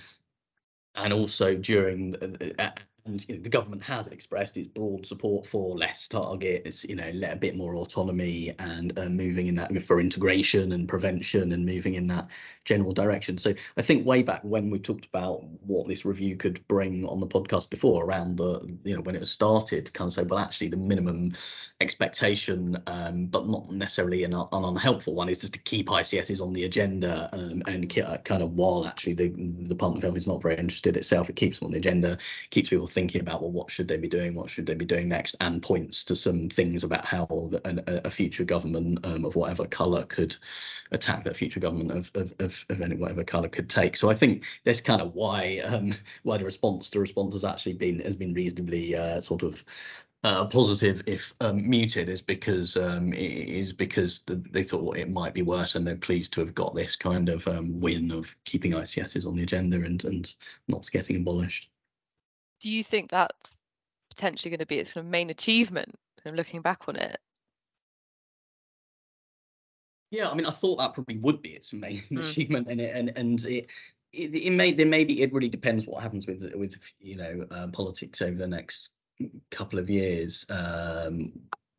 and 0.94 1.12
also 1.12 1.54
during 1.54 2.16
uh, 2.58 2.70
and 3.10 3.28
you 3.28 3.36
know, 3.36 3.42
the 3.42 3.48
government 3.48 3.82
has 3.82 4.06
expressed 4.08 4.56
its 4.56 4.68
broad 4.68 5.04
support 5.04 5.46
for 5.46 5.76
less 5.76 6.08
targets, 6.08 6.84
you 6.84 6.94
know, 6.94 7.10
let 7.14 7.32
a 7.32 7.36
bit 7.36 7.56
more 7.56 7.74
autonomy 7.74 8.54
and 8.58 8.98
uh, 8.98 9.08
moving 9.08 9.48
in 9.48 9.54
that 9.54 9.82
for 9.82 10.00
integration 10.00 10.72
and 10.72 10.88
prevention 10.88 11.52
and 11.52 11.66
moving 11.66 11.94
in 11.94 12.06
that 12.06 12.28
general 12.64 12.92
direction. 12.92 13.36
So 13.36 13.54
I 13.76 13.82
think 13.82 14.06
way 14.06 14.22
back 14.22 14.42
when 14.42 14.70
we 14.70 14.78
talked 14.78 15.06
about 15.06 15.44
what 15.66 15.88
this 15.88 16.04
review 16.04 16.36
could 16.36 16.66
bring 16.68 17.04
on 17.06 17.20
the 17.20 17.26
podcast 17.26 17.70
before 17.70 18.04
around 18.04 18.36
the, 18.36 18.60
you 18.84 18.94
know, 18.94 19.02
when 19.02 19.16
it 19.16 19.20
was 19.20 19.30
started, 19.30 19.92
kind 19.92 20.08
of 20.08 20.12
say, 20.12 20.22
well, 20.22 20.38
actually 20.38 20.68
the 20.68 20.76
minimum 20.76 21.32
expectation, 21.80 22.80
um, 22.86 23.26
but 23.26 23.48
not 23.48 23.70
necessarily 23.70 24.24
an, 24.24 24.34
an, 24.34 24.46
unhelpful 24.52 25.14
one, 25.14 25.28
is 25.28 25.38
just 25.38 25.54
to 25.54 25.58
keep 25.60 25.88
ICSs 25.88 26.40
on 26.40 26.52
the 26.52 26.64
agenda 26.64 27.28
um, 27.32 27.62
and 27.66 27.90
kind 28.24 28.42
of 28.42 28.52
while 28.52 28.86
actually 28.86 29.14
the, 29.14 29.28
the 29.28 29.68
Department 29.68 29.98
of 29.98 30.08
Health 30.08 30.16
is 30.16 30.28
not 30.28 30.42
very 30.42 30.56
interested 30.56 30.96
itself, 30.96 31.28
it 31.28 31.36
keeps 31.36 31.58
them 31.58 31.66
on 31.66 31.72
the 31.72 31.78
agenda, 31.78 32.18
keeps 32.50 32.70
people 32.70 32.86
thinking 32.86 32.99
about 33.20 33.40
well 33.42 33.50
what 33.50 33.70
should 33.70 33.88
they 33.88 33.96
be 33.96 34.08
doing? 34.08 34.34
What 34.34 34.50
should 34.50 34.66
they 34.66 34.74
be 34.74 34.84
doing 34.84 35.08
next? 35.08 35.36
And 35.40 35.62
points 35.62 36.04
to 36.04 36.16
some 36.16 36.48
things 36.48 36.84
about 36.84 37.04
how 37.04 37.50
a, 37.64 38.06
a 38.06 38.10
future 38.10 38.44
government 38.44 39.04
um, 39.04 39.24
of 39.24 39.36
whatever 39.36 39.66
color 39.66 40.04
could 40.04 40.36
attack 40.90 41.24
that 41.24 41.36
future 41.36 41.60
government 41.60 41.92
of, 41.92 42.10
of, 42.14 42.34
of, 42.38 42.64
of 42.68 42.80
any 42.82 42.96
whatever 42.96 43.24
color 43.24 43.48
could 43.48 43.68
take. 43.68 43.96
So 43.96 44.10
i 44.10 44.14
think 44.14 44.44
that's 44.64 44.80
kind 44.80 45.00
of 45.00 45.14
why 45.14 45.58
um, 45.64 45.94
why 46.22 46.36
the 46.38 46.44
response 46.44 46.90
the 46.90 47.00
response 47.00 47.34
has 47.34 47.44
actually 47.44 47.74
been 47.74 48.00
has 48.00 48.16
been 48.16 48.34
reasonably 48.34 48.94
uh, 48.94 49.20
sort 49.20 49.42
of 49.42 49.64
uh, 50.22 50.44
positive 50.46 51.02
if 51.06 51.32
um, 51.40 51.68
muted 51.68 52.08
is 52.10 52.20
because 52.20 52.76
um, 52.76 53.12
is 53.14 53.72
because 53.72 54.22
the, 54.26 54.34
they 54.50 54.62
thought 54.62 54.98
it 54.98 55.10
might 55.10 55.32
be 55.32 55.42
worse 55.42 55.74
and 55.74 55.86
they're 55.86 55.96
pleased 55.96 56.32
to 56.34 56.40
have 56.40 56.54
got 56.54 56.74
this 56.74 56.94
kind 56.94 57.30
of 57.30 57.46
um, 57.48 57.80
win 57.80 58.10
of 58.10 58.36
keeping 58.44 58.72
ICSs 58.72 59.26
on 59.26 59.34
the 59.34 59.42
agenda 59.42 59.76
and 59.76 60.04
and 60.04 60.34
not 60.68 60.90
getting 60.90 61.16
abolished 61.16 61.70
do 62.60 62.70
you 62.70 62.84
think 62.84 63.10
that's 63.10 63.56
potentially 64.10 64.50
going 64.50 64.60
to 64.60 64.66
be 64.66 64.78
its 64.78 64.92
kind 64.92 65.04
of 65.06 65.10
main 65.10 65.30
achievement 65.30 65.94
and 66.24 66.36
looking 66.36 66.60
back 66.60 66.88
on 66.88 66.96
it 66.96 67.18
yeah 70.10 70.28
i 70.28 70.34
mean 70.34 70.46
i 70.46 70.50
thought 70.50 70.78
that 70.78 70.94
probably 70.94 71.18
would 71.18 71.40
be 71.42 71.50
its 71.50 71.72
main 71.72 72.02
mm. 72.10 72.18
achievement 72.18 72.68
and 72.68 72.80
it 72.80 72.94
and 72.94 73.16
and 73.16 73.44
it 73.46 73.70
it, 74.12 74.34
it 74.34 74.52
may 74.52 74.72
there 74.72 74.86
maybe 74.86 75.22
it 75.22 75.32
really 75.32 75.48
depends 75.48 75.86
what 75.86 76.02
happens 76.02 76.26
with 76.26 76.42
with 76.54 76.76
you 76.98 77.16
know 77.16 77.46
uh, 77.50 77.68
politics 77.68 78.20
over 78.22 78.36
the 78.36 78.46
next 78.46 78.90
couple 79.50 79.78
of 79.78 79.90
years 79.90 80.46
um, 80.48 81.32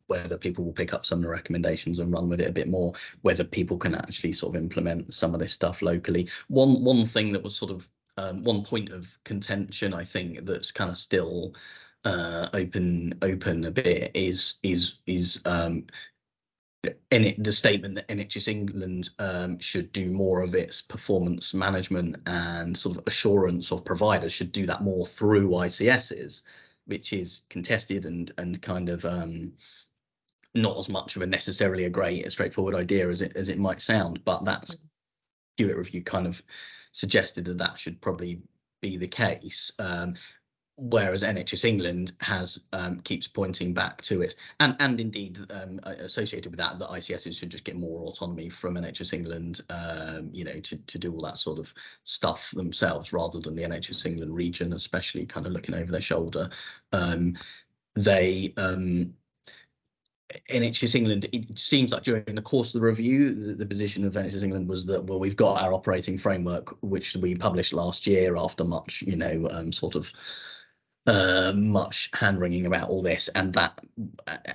whether 0.08 0.38
people 0.38 0.64
will 0.64 0.74
pick 0.74 0.94
up 0.94 1.06
some 1.06 1.20
of 1.20 1.24
the 1.24 1.30
recommendations 1.30 2.00
and 2.00 2.14
run 2.14 2.30
with 2.30 2.40
it 2.40 2.48
a 2.48 2.54
bit 2.54 2.68
more 2.68 2.94
whether 3.22 3.44
people 3.44 3.78
can 3.78 3.96
actually 3.96 4.32
sort 4.32 4.56
of 4.56 4.62
implement 4.62 5.14
some 5.14 5.34
of 5.34 5.40
this 5.40 5.54
stuff 5.54 5.82
locally 5.82 6.30
one 6.48 6.84
one 6.84 7.06
thing 7.06 7.32
that 7.32 7.44
was 7.44 7.56
sort 7.56 7.72
of 7.72 7.90
um, 8.18 8.44
one 8.44 8.64
point 8.64 8.90
of 8.90 9.18
contention 9.24 9.94
I 9.94 10.04
think 10.04 10.46
that's 10.46 10.72
kind 10.72 10.90
of 10.90 10.98
still 10.98 11.56
uh, 12.04 12.50
open 12.54 13.14
open 13.22 13.66
a 13.66 13.72
bit 13.72 14.12
is 14.14 14.56
is 14.64 14.96
is 15.06 15.42
um, 15.46 15.86
in 17.12 17.26
it, 17.26 17.44
the 17.44 17.52
statement 17.52 17.96
that 17.96 18.08
NHS 18.08 18.48
England 18.48 19.12
um, 19.20 19.60
should 19.60 19.92
do 19.92 20.12
more 20.12 20.42
of 20.42 20.56
its 20.56 20.82
performance 20.82 21.54
management 21.54 22.18
and 22.26 22.76
sort 22.76 22.98
of 22.98 23.04
assurance 23.06 23.72
of 23.72 23.86
providers 23.86 24.34
should 24.34 24.52
do 24.52 24.66
that 24.66 24.82
more 24.82 25.06
through 25.06 25.50
ICSs, 25.50 26.42
which 26.86 27.14
is 27.14 27.42
contested 27.50 28.06
and 28.06 28.32
and 28.38 28.62
kind 28.62 28.90
of 28.90 29.06
um, 29.06 29.54
not 30.56 30.78
as 30.78 30.90
much 30.90 31.16
of 31.16 31.22
a 31.22 31.28
necessarily 31.28 31.86
a 31.86 31.90
great 31.90 32.26
a 32.26 32.32
straightforward 32.32 32.76
idea 32.76 33.10
as 33.10 33.22
it 33.22 33.34
as 33.36 33.50
it 33.50 33.60
might 33.60 33.82
sound, 33.82 34.24
but 34.26 34.44
that's 34.44 34.76
mm. 34.76 34.80
Hewitt 35.58 35.78
review 35.78 36.04
kind 36.04 36.26
of 36.26 36.42
suggested 36.92 37.46
that 37.46 37.58
that 37.58 37.80
should 37.80 38.02
probably 38.02 38.42
be 38.82 38.98
the 38.98 39.08
case. 39.08 39.72
Um, 39.80 40.16
whereas 40.78 41.22
NHS 41.24 41.66
England 41.66 42.14
has 42.22 42.60
um, 42.74 43.00
keeps 43.02 43.28
pointing 43.28 43.74
back 43.74 44.02
to 44.04 44.22
it, 44.22 44.36
and 44.60 44.76
and 44.80 45.00
indeed 45.00 45.38
um, 45.50 45.80
associated 45.84 46.52
with 46.52 46.60
that, 46.60 46.80
that 46.80 46.90
ICSs 46.90 47.38
should 47.38 47.52
just 47.52 47.66
get 47.66 47.76
more 47.76 48.02
autonomy 48.02 48.50
from 48.50 48.76
NHS 48.76 49.14
England, 49.14 49.62
um, 49.70 50.30
you 50.34 50.44
know, 50.44 50.60
to 50.60 50.78
to 50.78 50.98
do 50.98 51.14
all 51.14 51.22
that 51.22 51.38
sort 51.38 51.60
of 51.60 51.74
stuff 52.04 52.52
themselves, 52.52 53.14
rather 53.14 53.40
than 53.40 53.56
the 53.56 53.64
NHS 53.64 54.06
England 54.06 54.34
region, 54.34 54.74
especially 54.74 55.26
kind 55.26 55.46
of 55.46 55.54
looking 55.54 55.76
over 55.76 55.92
their 55.92 56.02
shoulder. 56.02 56.50
Um, 56.92 57.38
they 57.96 58.54
um, 58.58 59.14
NHS 60.50 60.96
England, 60.96 61.28
it 61.32 61.58
seems 61.58 61.92
like 61.92 62.04
during 62.04 62.36
the 62.36 62.42
course 62.42 62.74
of 62.74 62.82
the 62.82 62.88
review, 62.88 63.34
the, 63.34 63.54
the, 63.54 63.66
position 63.66 64.06
of 64.06 64.14
NHS 64.14 64.44
England 64.44 64.68
was 64.68 64.86
that 64.86 65.04
well, 65.04 65.20
we've 65.20 65.36
got 65.36 65.62
our 65.62 65.74
operating 65.74 66.18
framework, 66.18 66.76
which 66.82 67.16
we 67.16 67.36
published 67.36 67.74
last 67.74 68.08
year 68.08 68.36
after 68.36 68.64
much, 68.64 69.02
you 69.02 69.16
know, 69.16 69.48
um, 69.52 69.72
sort 69.72 69.96
of 69.96 70.12
uh, 71.08 71.52
much 71.56 72.10
hand 72.14 72.40
wringing 72.40 72.66
about 72.66 72.90
all 72.90 73.02
this, 73.02 73.28
and 73.30 73.54
that, 73.54 73.80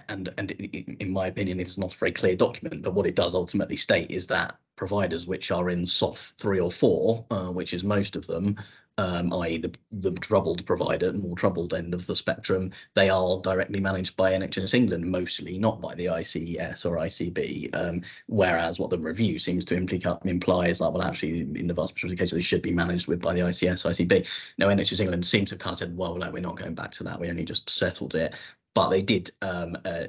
and 0.08 0.32
and 0.38 0.50
in 0.52 1.10
my 1.10 1.26
opinion, 1.26 1.60
it 1.60 1.68
is 1.68 1.78
not 1.78 1.94
a 1.94 1.98
very 1.98 2.12
clear 2.12 2.36
document. 2.36 2.82
But 2.82 2.94
what 2.94 3.06
it 3.06 3.16
does 3.16 3.34
ultimately 3.34 3.76
state 3.76 4.10
is 4.10 4.28
that 4.28 4.56
providers 4.76 5.26
which 5.26 5.50
are 5.50 5.70
in 5.70 5.86
SOF 5.86 6.34
three 6.38 6.60
or 6.60 6.70
four, 6.70 7.26
uh, 7.30 7.50
which 7.50 7.74
is 7.74 7.82
most 7.82 8.14
of 8.14 8.26
them, 8.26 8.56
um, 8.98 9.32
i.e. 9.32 9.58
The, 9.58 9.74
the 9.92 10.12
troubled 10.12 10.64
provider, 10.64 11.12
more 11.12 11.36
troubled 11.36 11.74
end 11.74 11.94
of 11.94 12.06
the 12.06 12.16
spectrum, 12.16 12.72
they 12.94 13.10
are 13.10 13.40
directly 13.40 13.80
managed 13.80 14.16
by 14.16 14.32
NHS 14.32 14.74
England 14.74 15.04
mostly, 15.04 15.58
not 15.58 15.80
by 15.80 15.94
the 15.94 16.06
ICS 16.06 16.86
or 16.86 16.96
ICB. 16.96 17.74
Um, 17.76 18.02
whereas 18.26 18.78
what 18.78 18.90
the 18.90 18.98
review 18.98 19.38
seems 19.38 19.64
to 19.66 19.76
implica- 19.76 20.24
imply 20.24 20.66
is 20.66 20.78
that, 20.78 20.92
well, 20.92 21.02
actually, 21.02 21.40
in 21.40 21.66
the 21.66 21.74
vast 21.74 21.94
majority 21.94 22.14
of 22.14 22.18
cases, 22.18 22.36
they 22.36 22.40
should 22.40 22.62
be 22.62 22.70
managed 22.70 23.06
with 23.06 23.20
by 23.20 23.34
the 23.34 23.40
ICS, 23.40 23.84
ICB. 23.84 24.26
Now, 24.58 24.68
NHS 24.68 25.00
England 25.00 25.26
seems 25.26 25.50
to 25.50 25.56
have 25.56 25.60
kind 25.60 25.72
of 25.74 25.78
said, 25.78 25.96
well, 25.96 26.16
no, 26.16 26.30
we're 26.30 26.40
not 26.40 26.56
going 26.56 26.74
back 26.74 26.92
to 26.92 27.04
that. 27.04 27.20
We 27.20 27.28
only 27.28 27.44
just 27.44 27.68
settled 27.68 28.14
it. 28.14 28.34
But 28.74 28.90
they 28.90 29.00
did, 29.00 29.30
um, 29.40 29.78
uh, 29.86 30.04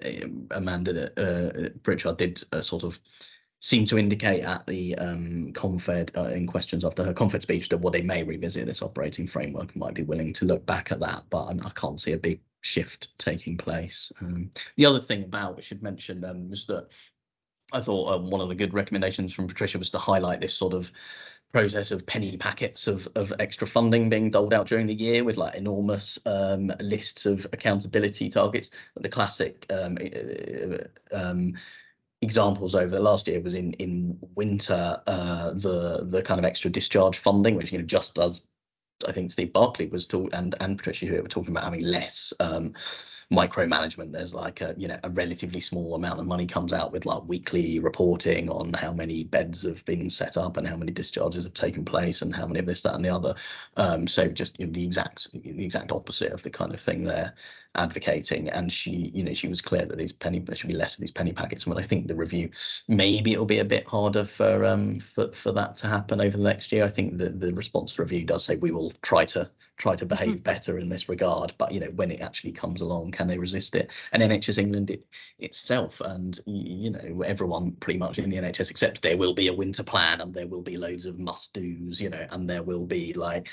Amanda 0.52 1.12
uh, 1.18 1.70
Pritchard 1.84 2.18
did 2.18 2.44
a 2.52 2.62
sort 2.62 2.84
of 2.84 3.00
seemed 3.60 3.88
to 3.88 3.98
indicate 3.98 4.44
at 4.44 4.66
the 4.68 4.96
um, 4.96 5.52
Confed 5.54 6.16
uh, 6.16 6.30
in 6.30 6.46
questions 6.48 6.86
after 6.86 7.04
her 7.04 7.14
Confed 7.14 7.42
speech 7.42 7.70
that 7.70 7.80
well, 7.80 7.92
they 7.92 8.02
may 8.02 8.24
revisit 8.24 8.68
this 8.68 8.82
operating 8.82 9.28
framework 9.28 9.72
and 9.72 9.78
might 9.78 9.96
be 9.96 10.04
willing 10.04 10.34
to 10.34 10.46
look 10.46 10.66
back 10.66 10.92
at 10.92 11.00
that, 11.00 11.24
but 11.30 11.48
I 11.48 11.70
can't 11.72 12.00
see 12.00 12.14
a 12.14 12.18
big 12.18 12.42
shift 12.62 13.18
taking 13.18 13.58
place. 13.58 14.12
Um, 14.22 14.52
the 14.76 14.86
other 14.86 15.02
thing 15.02 15.24
about 15.24 15.64
should 15.64 15.82
mention 15.82 16.24
um, 16.24 16.50
was 16.50 16.68
that 16.68 16.88
I 17.74 17.82
thought 17.82 18.14
um, 18.14 18.30
one 18.30 18.42
of 18.42 18.50
the 18.50 18.56
good 18.56 18.74
recommendations 18.74 19.34
from 19.34 19.48
Patricia 19.48 19.80
was 19.80 19.90
to 19.92 19.98
highlight 19.98 20.40
this 20.40 20.54
sort 20.54 20.74
of 20.74 20.92
process 21.52 21.92
of 21.92 22.06
penny 22.06 22.38
packets 22.38 22.88
of, 22.88 23.08
of 23.16 23.34
extra 23.40 23.66
funding 23.66 24.10
being 24.10 24.30
doled 24.30 24.54
out 24.54 24.68
during 24.68 24.86
the 24.86 24.94
year 24.94 25.24
with 25.24 25.38
like 25.38 25.56
enormous 25.56 26.20
um, 26.26 26.72
lists 26.80 27.26
of 27.26 27.48
accountability 27.54 28.30
targets. 28.30 28.70
The 28.96 29.10
classic 29.10 29.66
um, 29.72 29.98
um, 31.12 31.54
examples 32.22 32.76
over 32.76 32.90
the 32.90 33.00
last 33.00 33.28
year 33.28 33.40
was 33.42 33.56
in 33.56 33.74
in 33.74 34.18
winter 34.36 35.02
uh, 35.08 35.52
the 35.54 36.06
the 36.10 36.22
kind 36.22 36.40
of 36.40 36.46
extra 36.46 36.70
discharge 36.70 37.20
funding, 37.20 37.56
which 37.56 37.72
you 37.72 37.80
know 37.80 37.86
just 37.86 38.16
does. 38.16 38.46
I 39.08 39.12
think 39.12 39.32
Steve 39.32 39.54
Barclay 39.54 39.88
was 39.88 40.08
talking 40.08 40.34
and 40.34 40.56
and 40.60 40.78
Patricia 40.78 41.06
Hewitt 41.06 41.24
were 41.24 41.30
talking 41.30 41.52
about 41.52 41.66
having 41.66 41.82
less 41.82 42.34
um, 42.40 42.74
micromanagement. 43.32 44.12
There's 44.12 44.34
like 44.34 44.62
a 44.62 44.74
you 44.78 44.88
know 44.88 45.00
a 45.04 45.10
relatively 45.12 45.60
small 45.60 45.96
amount 45.96 46.20
of 46.20 46.26
money 46.26 46.48
comes 46.48 46.74
out 46.74 46.92
with 46.92 47.06
like 47.06 47.22
weekly 47.28 47.80
reporting 47.80 48.50
on 48.50 48.74
how 48.74 48.92
many 48.94 49.24
beds 49.24 49.64
have 49.64 49.86
been 49.86 50.10
set 50.10 50.38
up 50.38 50.58
and 50.58 50.68
how 50.68 50.78
many 50.78 50.92
discharges 50.92 51.44
have 51.44 51.54
taken 51.54 51.86
place 51.86 52.24
and 52.24 52.36
how 52.36 52.48
many 52.48 52.60
of 52.60 52.66
this, 52.66 52.82
that, 52.82 52.96
and 52.96 53.06
the 53.06 53.10
other. 53.10 53.36
Um, 53.76 54.08
so 54.08 54.28
just 54.28 54.60
you 54.60 54.66
know, 54.66 54.72
the 54.74 54.84
exact 54.84 55.32
the 55.34 55.64
exact 55.64 55.92
opposite 55.92 56.32
of 56.32 56.42
the 56.42 56.50
kind 56.50 56.74
of 56.74 56.80
thing 56.80 57.04
they're 57.04 57.34
advocating. 57.76 58.50
And 58.50 58.72
she, 58.72 59.12
you 59.14 59.24
know, 59.24 59.34
she 59.34 59.48
was 59.48 59.62
clear 59.62 59.86
that 59.86 59.98
these 59.98 60.12
penny 60.12 60.40
there 60.40 60.56
should 60.56 60.70
be 60.70 60.76
less 60.76 60.96
of 60.96 61.02
these 61.02 61.12
penny 61.12 61.34
packets. 61.34 61.66
And 61.66 61.74
well, 61.74 61.84
I 61.84 61.88
think 61.88 62.08
the 62.08 62.16
review 62.16 62.50
maybe 62.88 63.34
it'll 63.34 63.46
be 63.46 63.60
a 63.60 63.66
bit 63.66 63.86
harder 63.86 64.26
for 64.26 64.66
um 64.66 65.00
for, 65.00 65.32
for 65.32 65.52
that 65.54 65.76
to 65.78 65.88
happen 65.88 66.22
over 66.22 66.38
the 66.38 66.44
next 66.44 66.72
year. 66.72 66.84
I 66.84 66.90
think 66.90 67.18
the 67.18 67.30
the 67.30 67.54
response 67.54 67.98
review 68.00 68.24
does 68.24 68.46
say 68.46 68.56
we 68.56 68.72
will 68.72 68.94
try 69.02 69.26
to 69.26 69.50
try 69.78 69.96
to 69.96 70.06
behave 70.06 70.36
mm-hmm. 70.36 70.44
better 70.44 70.80
in 70.80 70.90
this 70.90 71.08
regard. 71.08 71.54
But 71.58 71.72
you 71.72 71.80
know, 71.80 71.92
when 71.96 72.12
it 72.12 72.22
actually 72.22 72.52
comes 72.52 72.82
along, 72.82 73.12
can 73.12 73.28
they 73.28 73.38
resist 73.38 73.76
it? 73.76 73.92
And 74.12 74.24
NHS 74.24 74.58
England 74.58 74.90
it, 74.90 75.06
itself, 75.40 76.02
and 76.02 76.40
you 76.46 76.90
know, 76.90 77.22
everyone 77.22 77.72
pretty 77.74 78.00
much 78.00 78.18
in 78.18 78.30
the 78.30 78.38
NHS 78.38 78.72
accepts 78.72 79.00
there 79.00 79.18
will 79.18 79.34
be 79.34 79.48
a 79.48 79.54
winter 79.54 79.84
plan 79.84 80.22
and 80.22 80.34
there 80.34 80.48
will 80.48 80.62
be 80.62 80.78
loads 80.78 81.06
of 81.06 81.20
must 81.20 81.54
dos, 81.54 82.02
you 82.02 82.10
know, 82.10 82.26
and 82.32 82.50
there 82.50 82.64
will 82.64 82.86
be 82.86 83.14
like 83.14 83.50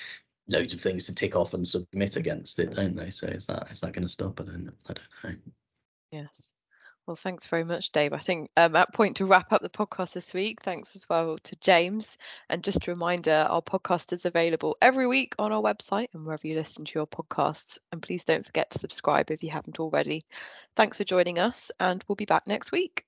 loads 0.48 0.74
of 0.74 0.80
things 0.80 1.06
to 1.06 1.14
tick 1.14 1.36
off 1.36 1.54
and 1.54 1.66
submit 1.66 2.16
against 2.16 2.58
it, 2.58 2.74
don't 2.74 2.96
they? 2.96 3.10
So 3.10 3.26
is 3.26 3.46
that 3.46 3.70
is 3.70 3.80
that 3.80 3.92
going 3.92 4.06
to 4.06 4.12
stop? 4.12 4.40
I 4.40 4.44
don't 4.44 4.72
I 4.88 4.92
don't 4.92 5.24
know. 5.24 5.52
Yes. 6.10 6.52
Well, 7.06 7.16
thanks 7.16 7.46
very 7.46 7.64
much, 7.64 7.92
Dave. 7.92 8.14
I 8.14 8.18
think 8.18 8.48
um, 8.56 8.74
at 8.76 8.94
point 8.94 9.16
to 9.16 9.26
wrap 9.26 9.52
up 9.52 9.60
the 9.60 9.68
podcast 9.68 10.14
this 10.14 10.32
week. 10.32 10.62
Thanks 10.62 10.96
as 10.96 11.06
well 11.06 11.36
to 11.36 11.56
James. 11.56 12.16
And 12.48 12.64
just 12.64 12.86
a 12.86 12.92
reminder, 12.92 13.46
our 13.50 13.60
podcast 13.60 14.14
is 14.14 14.24
available 14.24 14.78
every 14.80 15.06
week 15.06 15.34
on 15.38 15.52
our 15.52 15.60
website 15.60 16.08
and 16.14 16.24
wherever 16.24 16.46
you 16.46 16.54
listen 16.54 16.86
to 16.86 16.92
your 16.94 17.06
podcasts. 17.06 17.78
And 17.92 18.00
please 18.00 18.24
don't 18.24 18.46
forget 18.46 18.70
to 18.70 18.78
subscribe 18.78 19.30
if 19.30 19.42
you 19.42 19.50
haven't 19.50 19.80
already. 19.80 20.24
Thanks 20.76 20.96
for 20.96 21.04
joining 21.04 21.38
us, 21.38 21.70
and 21.78 22.02
we'll 22.08 22.16
be 22.16 22.24
back 22.24 22.46
next 22.46 22.72
week. 22.72 23.04